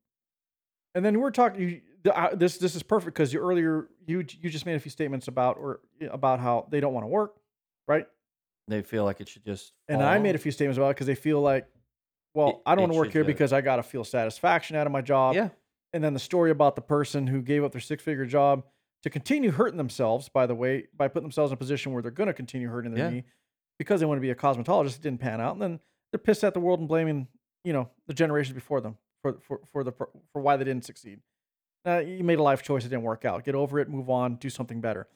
[0.95, 1.61] And then we're talking.
[2.05, 4.91] You, uh, this this is perfect because you earlier you you just made a few
[4.91, 5.79] statements about or
[6.11, 7.35] about how they don't want to work,
[7.87, 8.05] right?
[8.69, 9.73] they feel like it should just.
[9.89, 11.67] And I made a few statements about it because they feel like,
[12.33, 14.87] well, It- I don't want to work here because I got to feel satisfaction out
[14.87, 15.35] of my job.
[15.35, 15.49] Yeah,
[15.91, 18.63] And then the story about the person who gave up their six figure job
[19.03, 22.09] to continue hurting themselves, by the way, by putting themselves in a position where they're
[22.11, 23.09] going to continue hurting their Yeah.
[23.11, 23.23] knee
[23.77, 24.95] because they want to be a cosmetologist.
[24.95, 25.53] It didn't pan out.
[25.53, 25.79] And then
[26.13, 27.27] they're pissed at the world and blaming,
[27.65, 31.19] you know, the generations before them for, for, for the, for why they didn't succeed.
[31.85, 32.85] Uh, you made a life choice.
[32.85, 33.43] It didn't work out.
[33.43, 35.07] Get over it, move on, do something better.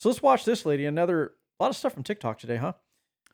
[0.00, 0.86] So let's watch this lady.
[0.86, 2.72] Another, a lot of stuff from TikTok today, huh?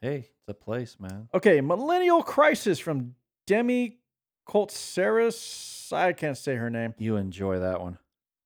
[0.00, 1.28] hey, it's a place, man.
[1.34, 3.14] Okay, Millennial Crisis from
[3.46, 3.98] Demi
[4.48, 5.92] Coltseris.
[5.92, 6.94] I can't say her name.
[6.98, 7.98] You enjoy that one.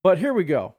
[0.02, 0.76] But here we go.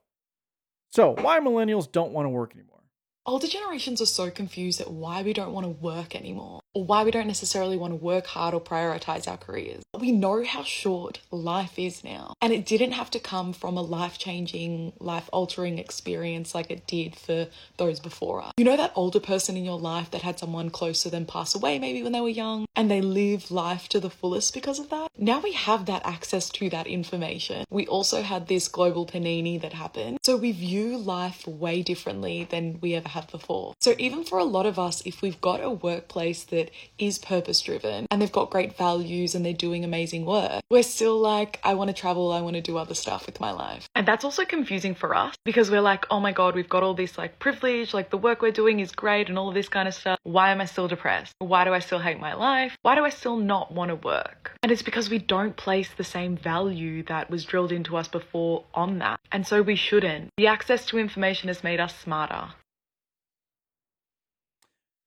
[0.92, 2.80] So, why millennials don't want to work anymore?
[3.26, 7.04] Older generations are so confused at why we don't want to work anymore, or why
[7.04, 9.84] we don't necessarily want to work hard or prioritize our careers.
[9.98, 13.82] We know how short life is now, and it didn't have to come from a
[13.82, 17.48] life changing, life altering experience like it did for
[17.78, 18.54] those before us.
[18.58, 21.54] You know that older person in your life that had someone close to them pass
[21.54, 24.90] away maybe when they were young, and they lived life to the fullest because of
[24.90, 25.10] that?
[25.18, 27.66] Now we have that access to that information.
[27.70, 32.80] We also had this global panini that happened, so we view life way differently than
[32.80, 33.74] we ever have before.
[33.80, 36.61] So even for a lot of us, if we've got a workplace that
[37.00, 41.18] is purpose driven and they've got great values and they're doing amazing work, we're still
[41.20, 43.88] like, I want to travel, I want to do other stuff with my life.
[43.96, 46.94] And that's also confusing for us because we're like, oh my God, we've got all
[46.94, 49.88] this like privilege, like the work we're doing is great and all of this kind
[49.88, 50.20] of stuff.
[50.24, 51.34] Why am I still depressed?
[51.40, 52.78] Why do I still hate my life?
[52.82, 54.52] Why do I still not want to work?
[54.64, 58.66] And it's because we don't place the same value that was drilled into us before
[58.74, 59.20] on that.
[59.32, 60.30] And so we shouldn't.
[60.38, 62.50] The access to information has made us smarter.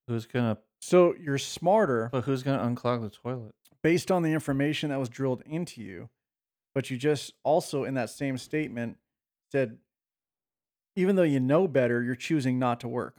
[0.07, 0.57] Who's gonna?
[0.87, 3.55] So, you're smarter But who's gonna unclog the toilet?
[3.81, 6.09] based on the information that was drilled into you,
[6.75, 8.97] but you just also, in that same statement,
[9.51, 9.79] said,
[10.95, 13.17] even though you know better, you're choosing not to work.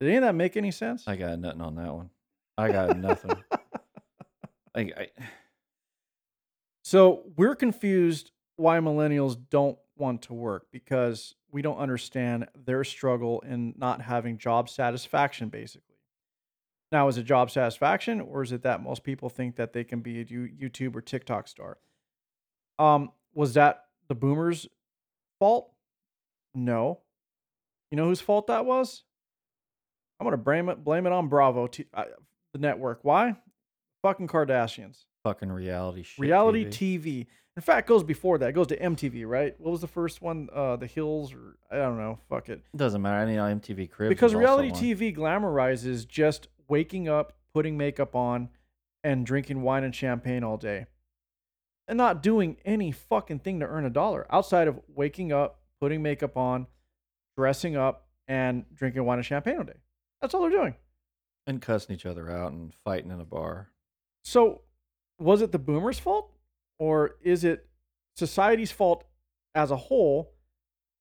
[0.00, 1.04] Did any of that make any sense?
[1.06, 2.10] I got nothing on that one.
[2.58, 3.42] I got nothing.
[4.74, 5.08] I, I,
[6.84, 13.42] So we're confused why millennials don't want to work because we don't understand their struggle
[13.46, 15.96] in not having job satisfaction, basically.
[16.92, 20.00] Now, is it job satisfaction or is it that most people think that they can
[20.00, 21.78] be a YouTube or TikTok star?
[22.78, 24.68] Um, was that the boomers'
[25.40, 25.70] fault?
[26.54, 27.00] No.
[27.90, 29.02] You know whose fault that was?
[30.18, 32.04] I'm gonna blame it blame it on Bravo, t- uh,
[32.52, 33.00] the network.
[33.02, 33.36] Why?
[34.02, 36.18] Fucking Kardashians fucking reality shit.
[36.20, 37.00] reality TV.
[37.00, 37.26] TV.
[37.56, 38.50] In fact, it goes before that.
[38.50, 39.54] It goes to MTV, right?
[39.58, 40.48] What was the first one?
[40.52, 42.18] Uh, The Hills, or I don't know.
[42.28, 42.62] Fuck it.
[42.76, 43.16] Doesn't matter.
[43.16, 44.10] I mean, MTV Cribs.
[44.10, 44.70] Because reality.
[44.70, 48.50] TV glamorizes just waking up, putting makeup on,
[49.02, 50.84] and drinking wine and champagne all day,
[51.88, 56.02] and not doing any fucking thing to earn a dollar outside of waking up, putting
[56.02, 56.66] makeup on,
[57.38, 59.78] dressing up, and drinking wine and champagne all day.
[60.20, 60.74] That's all they're doing.
[61.46, 63.70] and cussing each other out and fighting in a bar.
[64.24, 64.62] So,
[65.18, 66.32] was it the boomers' fault
[66.78, 67.66] or is it
[68.16, 69.04] society's fault
[69.54, 70.32] as a whole?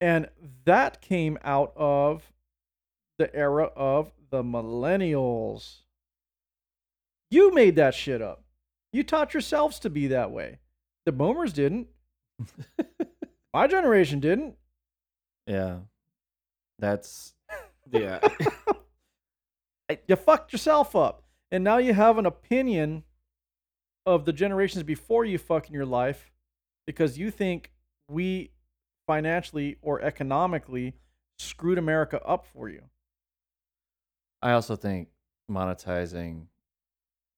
[0.01, 0.29] And
[0.65, 2.31] that came out of
[3.17, 5.77] the era of the millennials.
[7.31, 8.43] You made that shit up.
[8.91, 10.59] You taught yourselves to be that way.
[11.05, 11.87] The boomers didn't.
[13.53, 14.55] My generation didn't.
[15.47, 15.79] Yeah,
[16.79, 17.33] that's
[17.91, 18.19] yeah.
[20.07, 21.23] You fucked yourself up.
[21.51, 23.03] And now you have an opinion
[24.05, 26.31] of the generations before you fuck in your life
[26.85, 27.71] because you think
[28.09, 28.51] we
[29.07, 30.93] financially or economically
[31.37, 32.83] screwed America up for you.
[34.41, 35.09] I also think
[35.49, 36.45] monetizing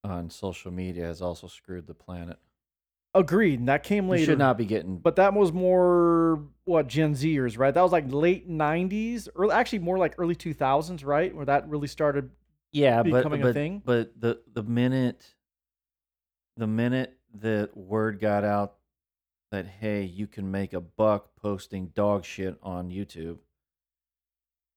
[0.04, 2.38] on social media has also screwed the planet.
[3.14, 3.60] Agreed.
[3.60, 4.20] And that came later.
[4.22, 4.98] You should not be getting.
[4.98, 7.74] But that was more what Gen Zers, right?
[7.74, 11.34] That was like late '90s, or actually more like early 2000s, right?
[11.34, 12.30] Where that really started.
[12.72, 13.82] yeah, but becoming a thing?
[13.84, 15.34] but the the minute
[16.58, 18.76] the minute that word got out
[19.52, 23.38] that hey, you can make a buck posting dog shit on YouTube.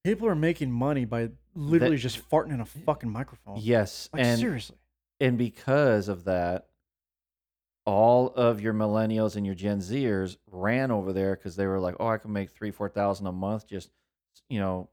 [0.04, 3.58] People are making money by literally just farting in a fucking microphone.
[3.60, 4.76] Yes, like and seriously.
[5.18, 6.68] and because of that,
[7.84, 11.96] all of your millennials and your Gen Zers ran over there because they were like,
[12.00, 13.90] "Oh, I can make three, four thousand a month just,
[14.48, 14.88] you know,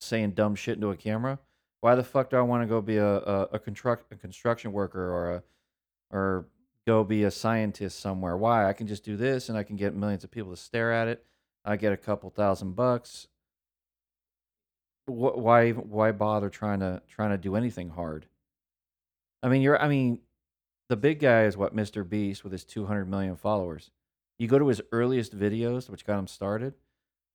[0.00, 1.38] saying dumb shit into a camera.
[1.80, 4.72] Why the fuck do I want to go be a a, a construct a construction
[4.72, 5.42] worker or a
[6.10, 6.46] or
[6.86, 8.36] go be a scientist somewhere.
[8.36, 8.68] Why?
[8.68, 11.08] I can just do this and I can get millions of people to stare at
[11.08, 11.24] it.
[11.64, 13.28] I get a couple thousand bucks.
[15.06, 18.26] Wh- Why why bother trying to trying to do anything hard?
[19.42, 20.20] I mean, you're I mean,
[20.88, 22.08] the big guy is what Mr.
[22.08, 23.90] Beast with his 200 million followers.
[24.38, 26.74] You go to his earliest videos, which got him started.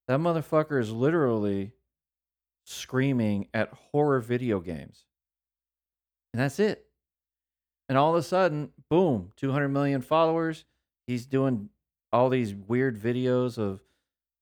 [0.07, 1.71] That motherfucker is literally
[2.65, 5.05] screaming at horror video games.
[6.33, 6.84] And that's it.
[7.87, 10.65] And all of a sudden, boom, 200 million followers.
[11.07, 11.69] He's doing
[12.11, 13.81] all these weird videos of,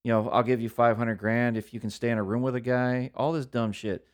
[0.04, 2.56] you know, I'll give you 500 grand if you can stay in a room with
[2.56, 4.06] a guy, all this dumb shit.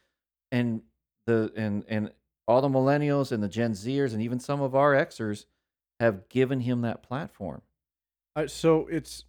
[0.52, 0.82] And
[1.28, 2.12] the and and
[2.48, 5.46] all the millennials and the Gen Zers and even some of our Xers
[6.00, 7.62] have given him that platform.
[8.36, 9.26] Uh, so it's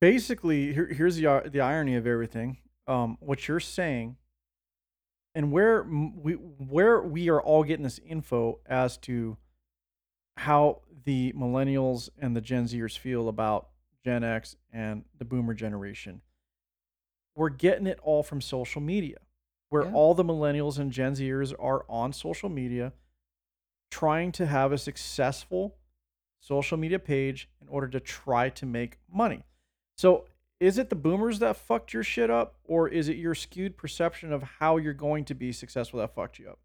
[0.00, 2.58] basically here, here's the the irony of everything.
[2.86, 4.16] Um, what you're saying,
[5.36, 9.36] and where we where we are all getting this info as to
[10.38, 13.68] how the millennials and the Gen Zers feel about
[14.02, 16.22] Gen X and the Boomer generation.
[17.34, 19.18] We're getting it all from social media,
[19.68, 19.92] where Yeah.
[19.92, 22.94] all the millennials and Gen Zers are on social media,
[23.90, 25.76] trying to have a successful
[26.40, 29.42] social media page in order to try to make money.
[29.98, 30.26] So,
[30.58, 34.32] is it the boomers that fucked your shit up, or is it your skewed perception
[34.32, 36.58] of how you're going to be successful that fucked you up?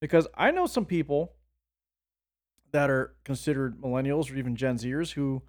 [0.00, 1.32] Because I know some people
[2.72, 5.42] that are considered millennials or even Gen Zers who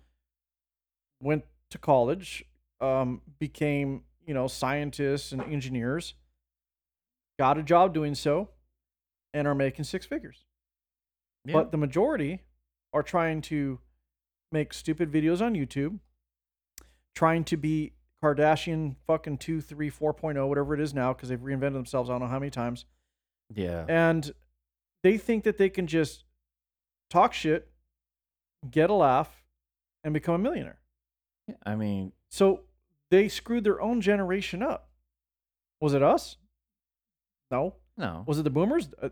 [1.21, 2.45] went to college,
[2.79, 6.13] um, became you know scientists and engineers,
[7.39, 8.49] got a job doing so,
[9.33, 10.45] and are making six figures.
[11.53, 12.43] But the majority
[12.93, 13.79] are trying to
[14.51, 15.99] make stupid videos on YouTube,
[17.17, 17.93] trying to be
[18.23, 22.21] Kardashian fucking 2, 3, 4.0, whatever it is now, because they've reinvented themselves I don't
[22.21, 22.85] know how many times.
[23.55, 23.85] yeah.
[23.89, 24.31] And
[25.01, 26.25] they think that they can just
[27.09, 27.69] talk shit,
[28.69, 29.43] get a laugh,
[30.03, 30.77] and become a millionaire.
[31.65, 32.61] I mean, So
[33.09, 34.89] they screwed their own generation up.
[35.81, 36.37] Was it us?
[37.49, 37.77] No.
[37.97, 38.25] no.
[38.27, 38.89] Was it the boomers?
[39.01, 39.09] Uh,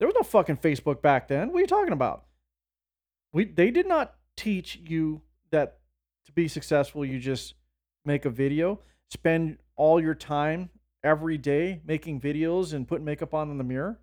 [0.00, 1.52] there was no fucking Facebook back then.
[1.52, 2.24] What are you talking about?
[3.32, 5.79] We they did not teach you that
[6.30, 7.54] to be successful you just
[8.04, 10.70] make a video, spend all your time
[11.02, 13.98] every day making videos and putting makeup on in the mirror.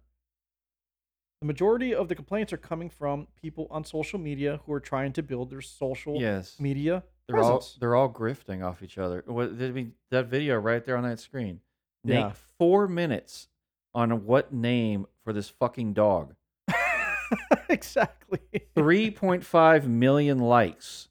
[1.41, 5.13] The majority of the complaints are coming from people on social media who are trying
[5.13, 6.59] to build their social yes.
[6.59, 7.77] media They're all presence.
[7.79, 9.23] they're all grifting off each other.
[9.27, 11.61] What I mean, that video right there on that screen.
[12.03, 12.31] Name Yeah.
[12.57, 13.49] four minutes
[13.93, 16.33] on what name for this fucking dog.
[17.69, 18.39] exactly.
[18.75, 21.09] 3.5 million likes.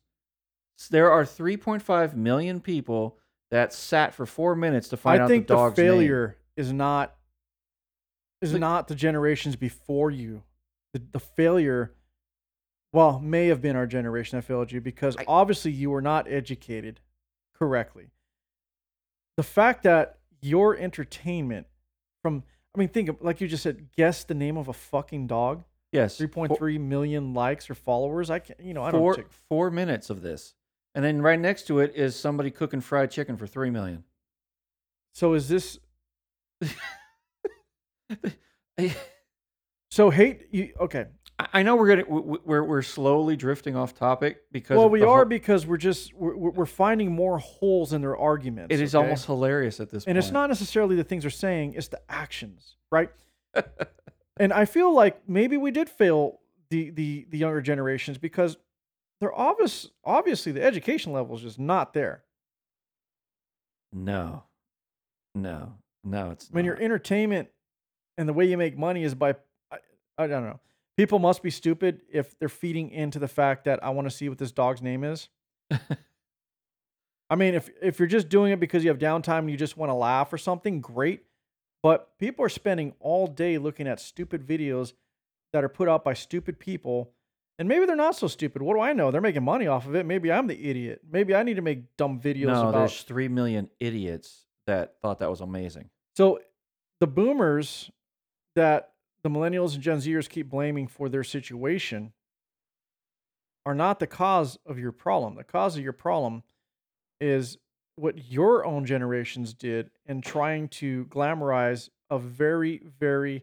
[0.91, 3.18] There are 3.5 million people
[3.51, 5.87] that sat for four minutes to find I out think the the, dog's name.
[5.87, 7.14] failure is not
[8.43, 10.43] is not the generations before you.
[10.93, 11.95] The, the failure,
[12.93, 16.31] well, may have been our generation that failed you because I- obviously you were not
[16.31, 17.01] educated
[17.55, 18.11] correctly.
[19.37, 21.66] The fact that your entertainment
[22.22, 22.43] from,
[22.74, 25.64] I mean, think of like you just said, guess the name of a fucking dog.
[25.93, 28.29] Yes, Three point three million likes or followers.
[28.29, 29.24] I can't, you know, I four, don't.
[29.24, 30.55] Take, four minutes of this,
[30.97, 34.03] and then right next to it is somebody cooking fried chicken for three million.
[35.13, 35.79] so is this?
[39.97, 40.75] So hate you?
[40.79, 41.07] Okay.
[41.39, 45.25] I know we're gonna we're we're slowly drifting off topic because well, we are whole-
[45.25, 48.75] because we're just we're, we're we're finding more holes in their arguments.
[48.75, 49.03] It is okay?
[49.03, 50.19] almost hilarious at this and point.
[50.19, 53.09] it's not necessarily the things they're saying; it's the actions, right?
[54.37, 58.59] and I feel like maybe we did fail the the the younger generations because
[59.21, 59.89] they're obvious.
[60.05, 62.23] Obviously, the education level is just not there.
[63.93, 64.45] No,
[65.35, 66.31] no, no.
[66.31, 67.49] It's When your entertainment
[68.19, 69.37] and the way you make money is by
[69.71, 69.79] I,
[70.19, 70.61] I don't know.
[70.97, 74.29] People must be stupid if they're feeding into the fact that I want to see
[74.29, 75.29] what this dog's name is.
[77.31, 79.77] I mean, if if you're just doing it because you have downtime and you just
[79.77, 81.25] want to laugh or something, great.
[81.83, 84.93] But people are spending all day looking at stupid videos
[85.53, 87.12] that are put out by stupid people.
[87.59, 88.61] And maybe they're not so stupid.
[88.61, 89.11] What do I know?
[89.11, 90.05] They're making money off of it.
[90.05, 91.01] Maybe I'm the idiot.
[91.11, 95.21] Maybe I need to make dumb videos no, about there's three million idiots that thought
[95.21, 95.89] that was amazing.
[96.17, 96.41] So
[97.01, 97.91] the boomers
[98.57, 98.93] that
[99.23, 102.13] the millennials and Gen Zers keep blaming for their situation
[103.65, 105.35] are not the cause of your problem.
[105.35, 106.43] The cause of your problem
[107.21, 107.59] is
[107.97, 113.43] what your own generations did in trying to glamorize a very, very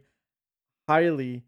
[0.87, 1.43] highly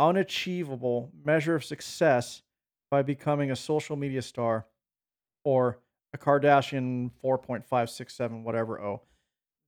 [0.00, 2.42] unachievable measure of success
[2.90, 4.66] by becoming a social media star
[5.44, 5.78] or
[6.12, 8.80] a Kardashian 4.567, whatever.
[8.80, 9.02] Oh,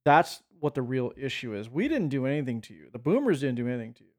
[0.04, 1.68] that's what the real issue is.
[1.68, 2.86] We didn't do anything to you.
[2.92, 4.10] The boomers didn't do anything to you.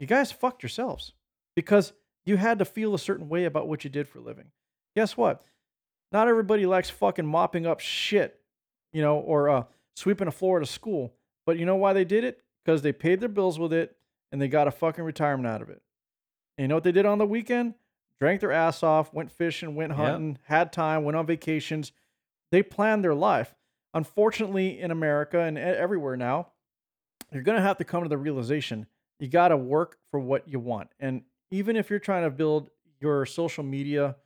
[0.00, 1.12] You guys fucked yourselves
[1.56, 1.92] because
[2.24, 4.46] you had to feel a certain way about what you did for a living.
[4.96, 5.44] Guess what?
[6.12, 8.40] Not everybody likes fucking mopping up shit,
[8.92, 9.64] you know, or uh,
[9.96, 11.14] sweeping a floor at a school.
[11.44, 12.42] But you know why they did it?
[12.64, 13.97] Because they paid their bills with it
[14.32, 15.82] and they got a fucking retirement out of it.
[16.56, 17.74] And you know what they did on the weekend?
[18.18, 19.96] Drank their ass off, went fishing, went Yep.
[19.98, 21.92] hunting, had time, went on vacations.
[22.50, 23.54] They planned their life.
[23.94, 26.48] Unfortunately, in America and everywhere now,
[27.32, 28.86] you're going to have to come to the realization
[29.20, 30.90] you got to work for what you want.
[31.00, 32.70] And even if you're trying to build
[33.00, 34.16] your social media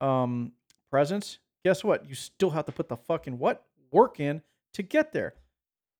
[0.00, 0.52] um,
[0.90, 2.08] presence, guess what?
[2.08, 4.42] You still have to put the fucking what work in
[4.74, 5.34] to get there.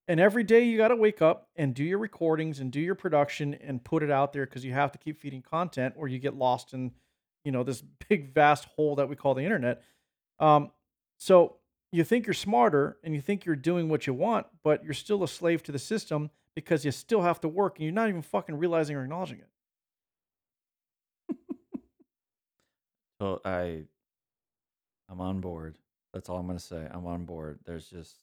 [0.09, 2.95] And every day you got to wake up and do your recordings and do your
[2.95, 6.19] production and put it out there because you have to keep feeding content or you
[6.19, 6.93] get lost in,
[7.45, 9.83] you know, this big vast hole that we call the internet.
[10.41, 10.71] Um,
[11.19, 11.57] so
[11.93, 15.23] you think you're smarter and you think you're doing what you want, but you're still
[15.23, 18.23] a slave to the system because you still have to work and you're not even
[18.23, 19.49] fucking realizing or acknowledging it.
[23.23, 23.85] So I,
[25.09, 25.79] I'm on board.
[26.13, 26.89] That's all I'm gonna say.
[26.91, 27.61] I'm on board.
[27.65, 28.17] There's just,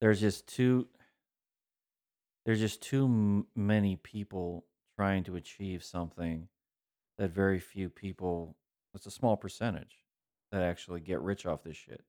[0.00, 0.86] there's just too,
[2.44, 4.64] there's just too m- many people
[4.96, 6.48] trying to achieve something
[7.18, 8.56] that very few people.
[8.94, 9.98] It's a small percentage
[10.52, 12.04] that actually get rich off this shit,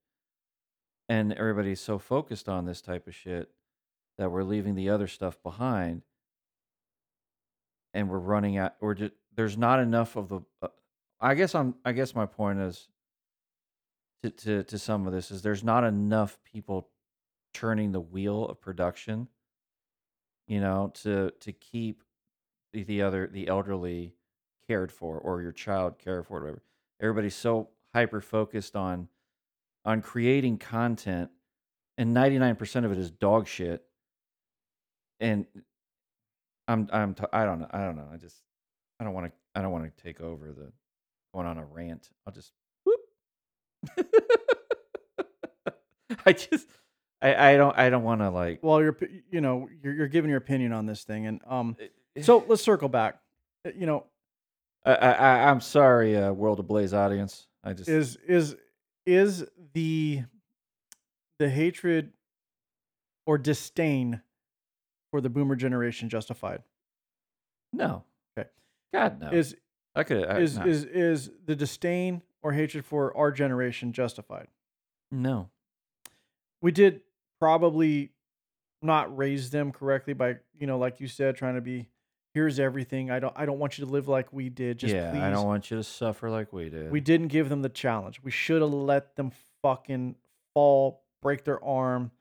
[1.10, 3.50] and everybody's so focused on this type of shit
[4.18, 6.04] that we're leaving the other stuff behind,
[7.94, 8.76] and we're running out.
[8.80, 10.42] Or just there's not enough of the.
[10.62, 10.68] Uh,
[11.20, 11.76] I guess I'm.
[11.84, 12.88] I guess my point is
[14.24, 16.90] to, to to some of this is there's not enough people
[17.58, 19.28] turning the wheel of production.
[20.48, 22.04] You know, to to keep
[22.72, 24.14] the, the other the elderly
[24.68, 26.62] cared for or your child cared for, whatever.
[27.02, 29.08] Everybody's so hyper focused on
[29.86, 31.32] on creating content,
[31.98, 33.84] and ninety nine percent of it is dog shit.
[35.20, 35.46] And
[36.68, 38.38] I'm I'm t- I don't know I don't know I just
[39.00, 40.72] I don't want to I don't want to take over the
[41.34, 42.10] going on a rant.
[42.26, 42.52] I'll just
[42.86, 43.02] whoop.
[46.26, 46.68] I just
[47.22, 48.98] I I don't I don't want to like Well, you're
[49.32, 51.76] you know you're you're giving your opinion on this thing, and um,
[52.16, 53.20] Eh, so let's circle back.
[53.66, 54.06] Uh, You know,
[54.86, 57.48] I I I'm sorry, uh, World Ablaze audience.
[57.64, 58.56] I just is is
[59.06, 60.24] is the
[61.40, 62.12] the hatred
[63.26, 64.22] or disdain
[65.12, 66.64] for the boomer generation justified?
[67.74, 68.04] no.
[68.38, 68.50] Okay.
[68.94, 69.30] God no.
[69.32, 69.56] Is
[69.96, 70.66] I could I, is no.
[70.66, 74.48] is is the disdain or hatred for our generation justified?
[75.12, 75.50] no.
[76.62, 77.02] We did
[77.40, 78.12] probably
[78.82, 81.88] not raise them correctly by you know, like you said, trying to be
[82.34, 83.10] here's everything.
[83.10, 84.78] I don't I don't want you to live like we did.
[84.80, 85.22] Just yeah, please.
[85.22, 86.92] I don't want you to suffer like we did.
[86.92, 88.22] We didn't give them the challenge.
[88.24, 89.32] We should have let them
[89.62, 90.16] fucking
[90.54, 92.12] fall, break their arm,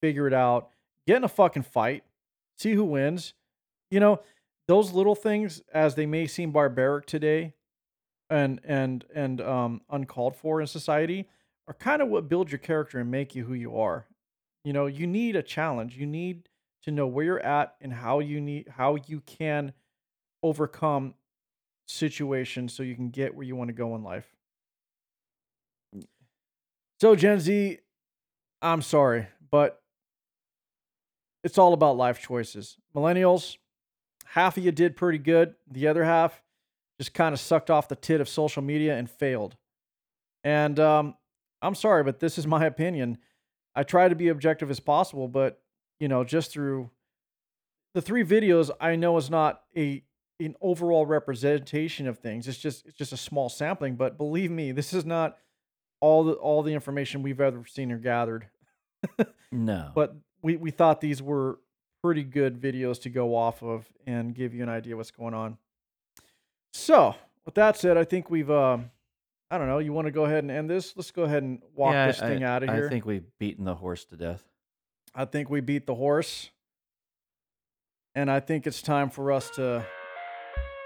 [0.00, 0.70] figure it out,
[1.06, 2.04] get in a fucking fight,
[2.56, 3.34] see who wins.
[3.90, 4.20] You know,
[4.66, 7.54] those little things, as they may seem barbaric today
[8.28, 11.28] and and and um uncalled for in society,
[11.68, 14.06] are kind of what build your character and make you who you are.
[14.64, 15.96] You know, you need a challenge.
[15.96, 16.48] You need
[16.82, 19.72] to know where you're at and how you need how you can
[20.42, 21.14] overcome
[21.86, 24.26] situations so you can get where you want to go in life.
[27.00, 27.78] So Gen Z,
[28.62, 29.82] I'm sorry, but
[31.42, 32.76] it's all about life choices.
[32.94, 33.56] Millennials,
[34.26, 35.54] half of you did pretty good.
[35.70, 36.42] The other half
[36.98, 39.56] just kind of sucked off the tit of social media and failed.
[40.44, 41.14] And um,
[41.62, 43.18] I'm sorry, but this is my opinion.
[43.74, 45.60] I try to be objective as possible, but
[45.98, 46.90] you know, just through
[47.94, 50.02] the three videos, I know is not a
[50.40, 52.48] an overall representation of things.
[52.48, 55.36] It's just it's just a small sampling, but believe me, this is not
[56.00, 58.48] all the all the information we've ever seen or gathered.
[59.52, 59.90] no.
[59.94, 61.58] But we we thought these were
[62.02, 65.58] pretty good videos to go off of and give you an idea what's going on.
[66.72, 67.14] So,
[67.44, 68.90] with that said, I think we've um
[69.50, 70.94] I don't know, you want to go ahead and end this?
[70.96, 72.86] Let's go ahead and walk Yeah, this I- thing out of here.
[72.86, 74.44] I think we've beaten the horse to death.
[75.14, 76.50] I think we beat the horse.
[78.14, 79.84] And I think it's time for us to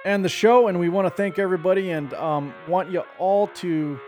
[0.05, 0.69] end the show.
[0.69, 3.99] And we want to thank everybody and um, want you all to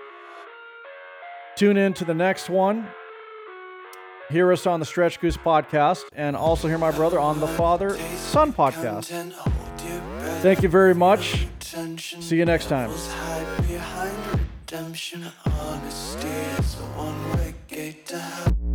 [1.57, 2.86] tune in to the next one.
[4.30, 8.52] Hear us on the Stretchgoose podcast and also hear my brother on the Father Son
[8.52, 9.07] podcast.
[10.42, 11.46] Thank you very much.
[11.61, 12.90] See you next time.
[14.77, 15.24] Redemption.
[15.47, 18.66] Honesty is a one-way gate to hell.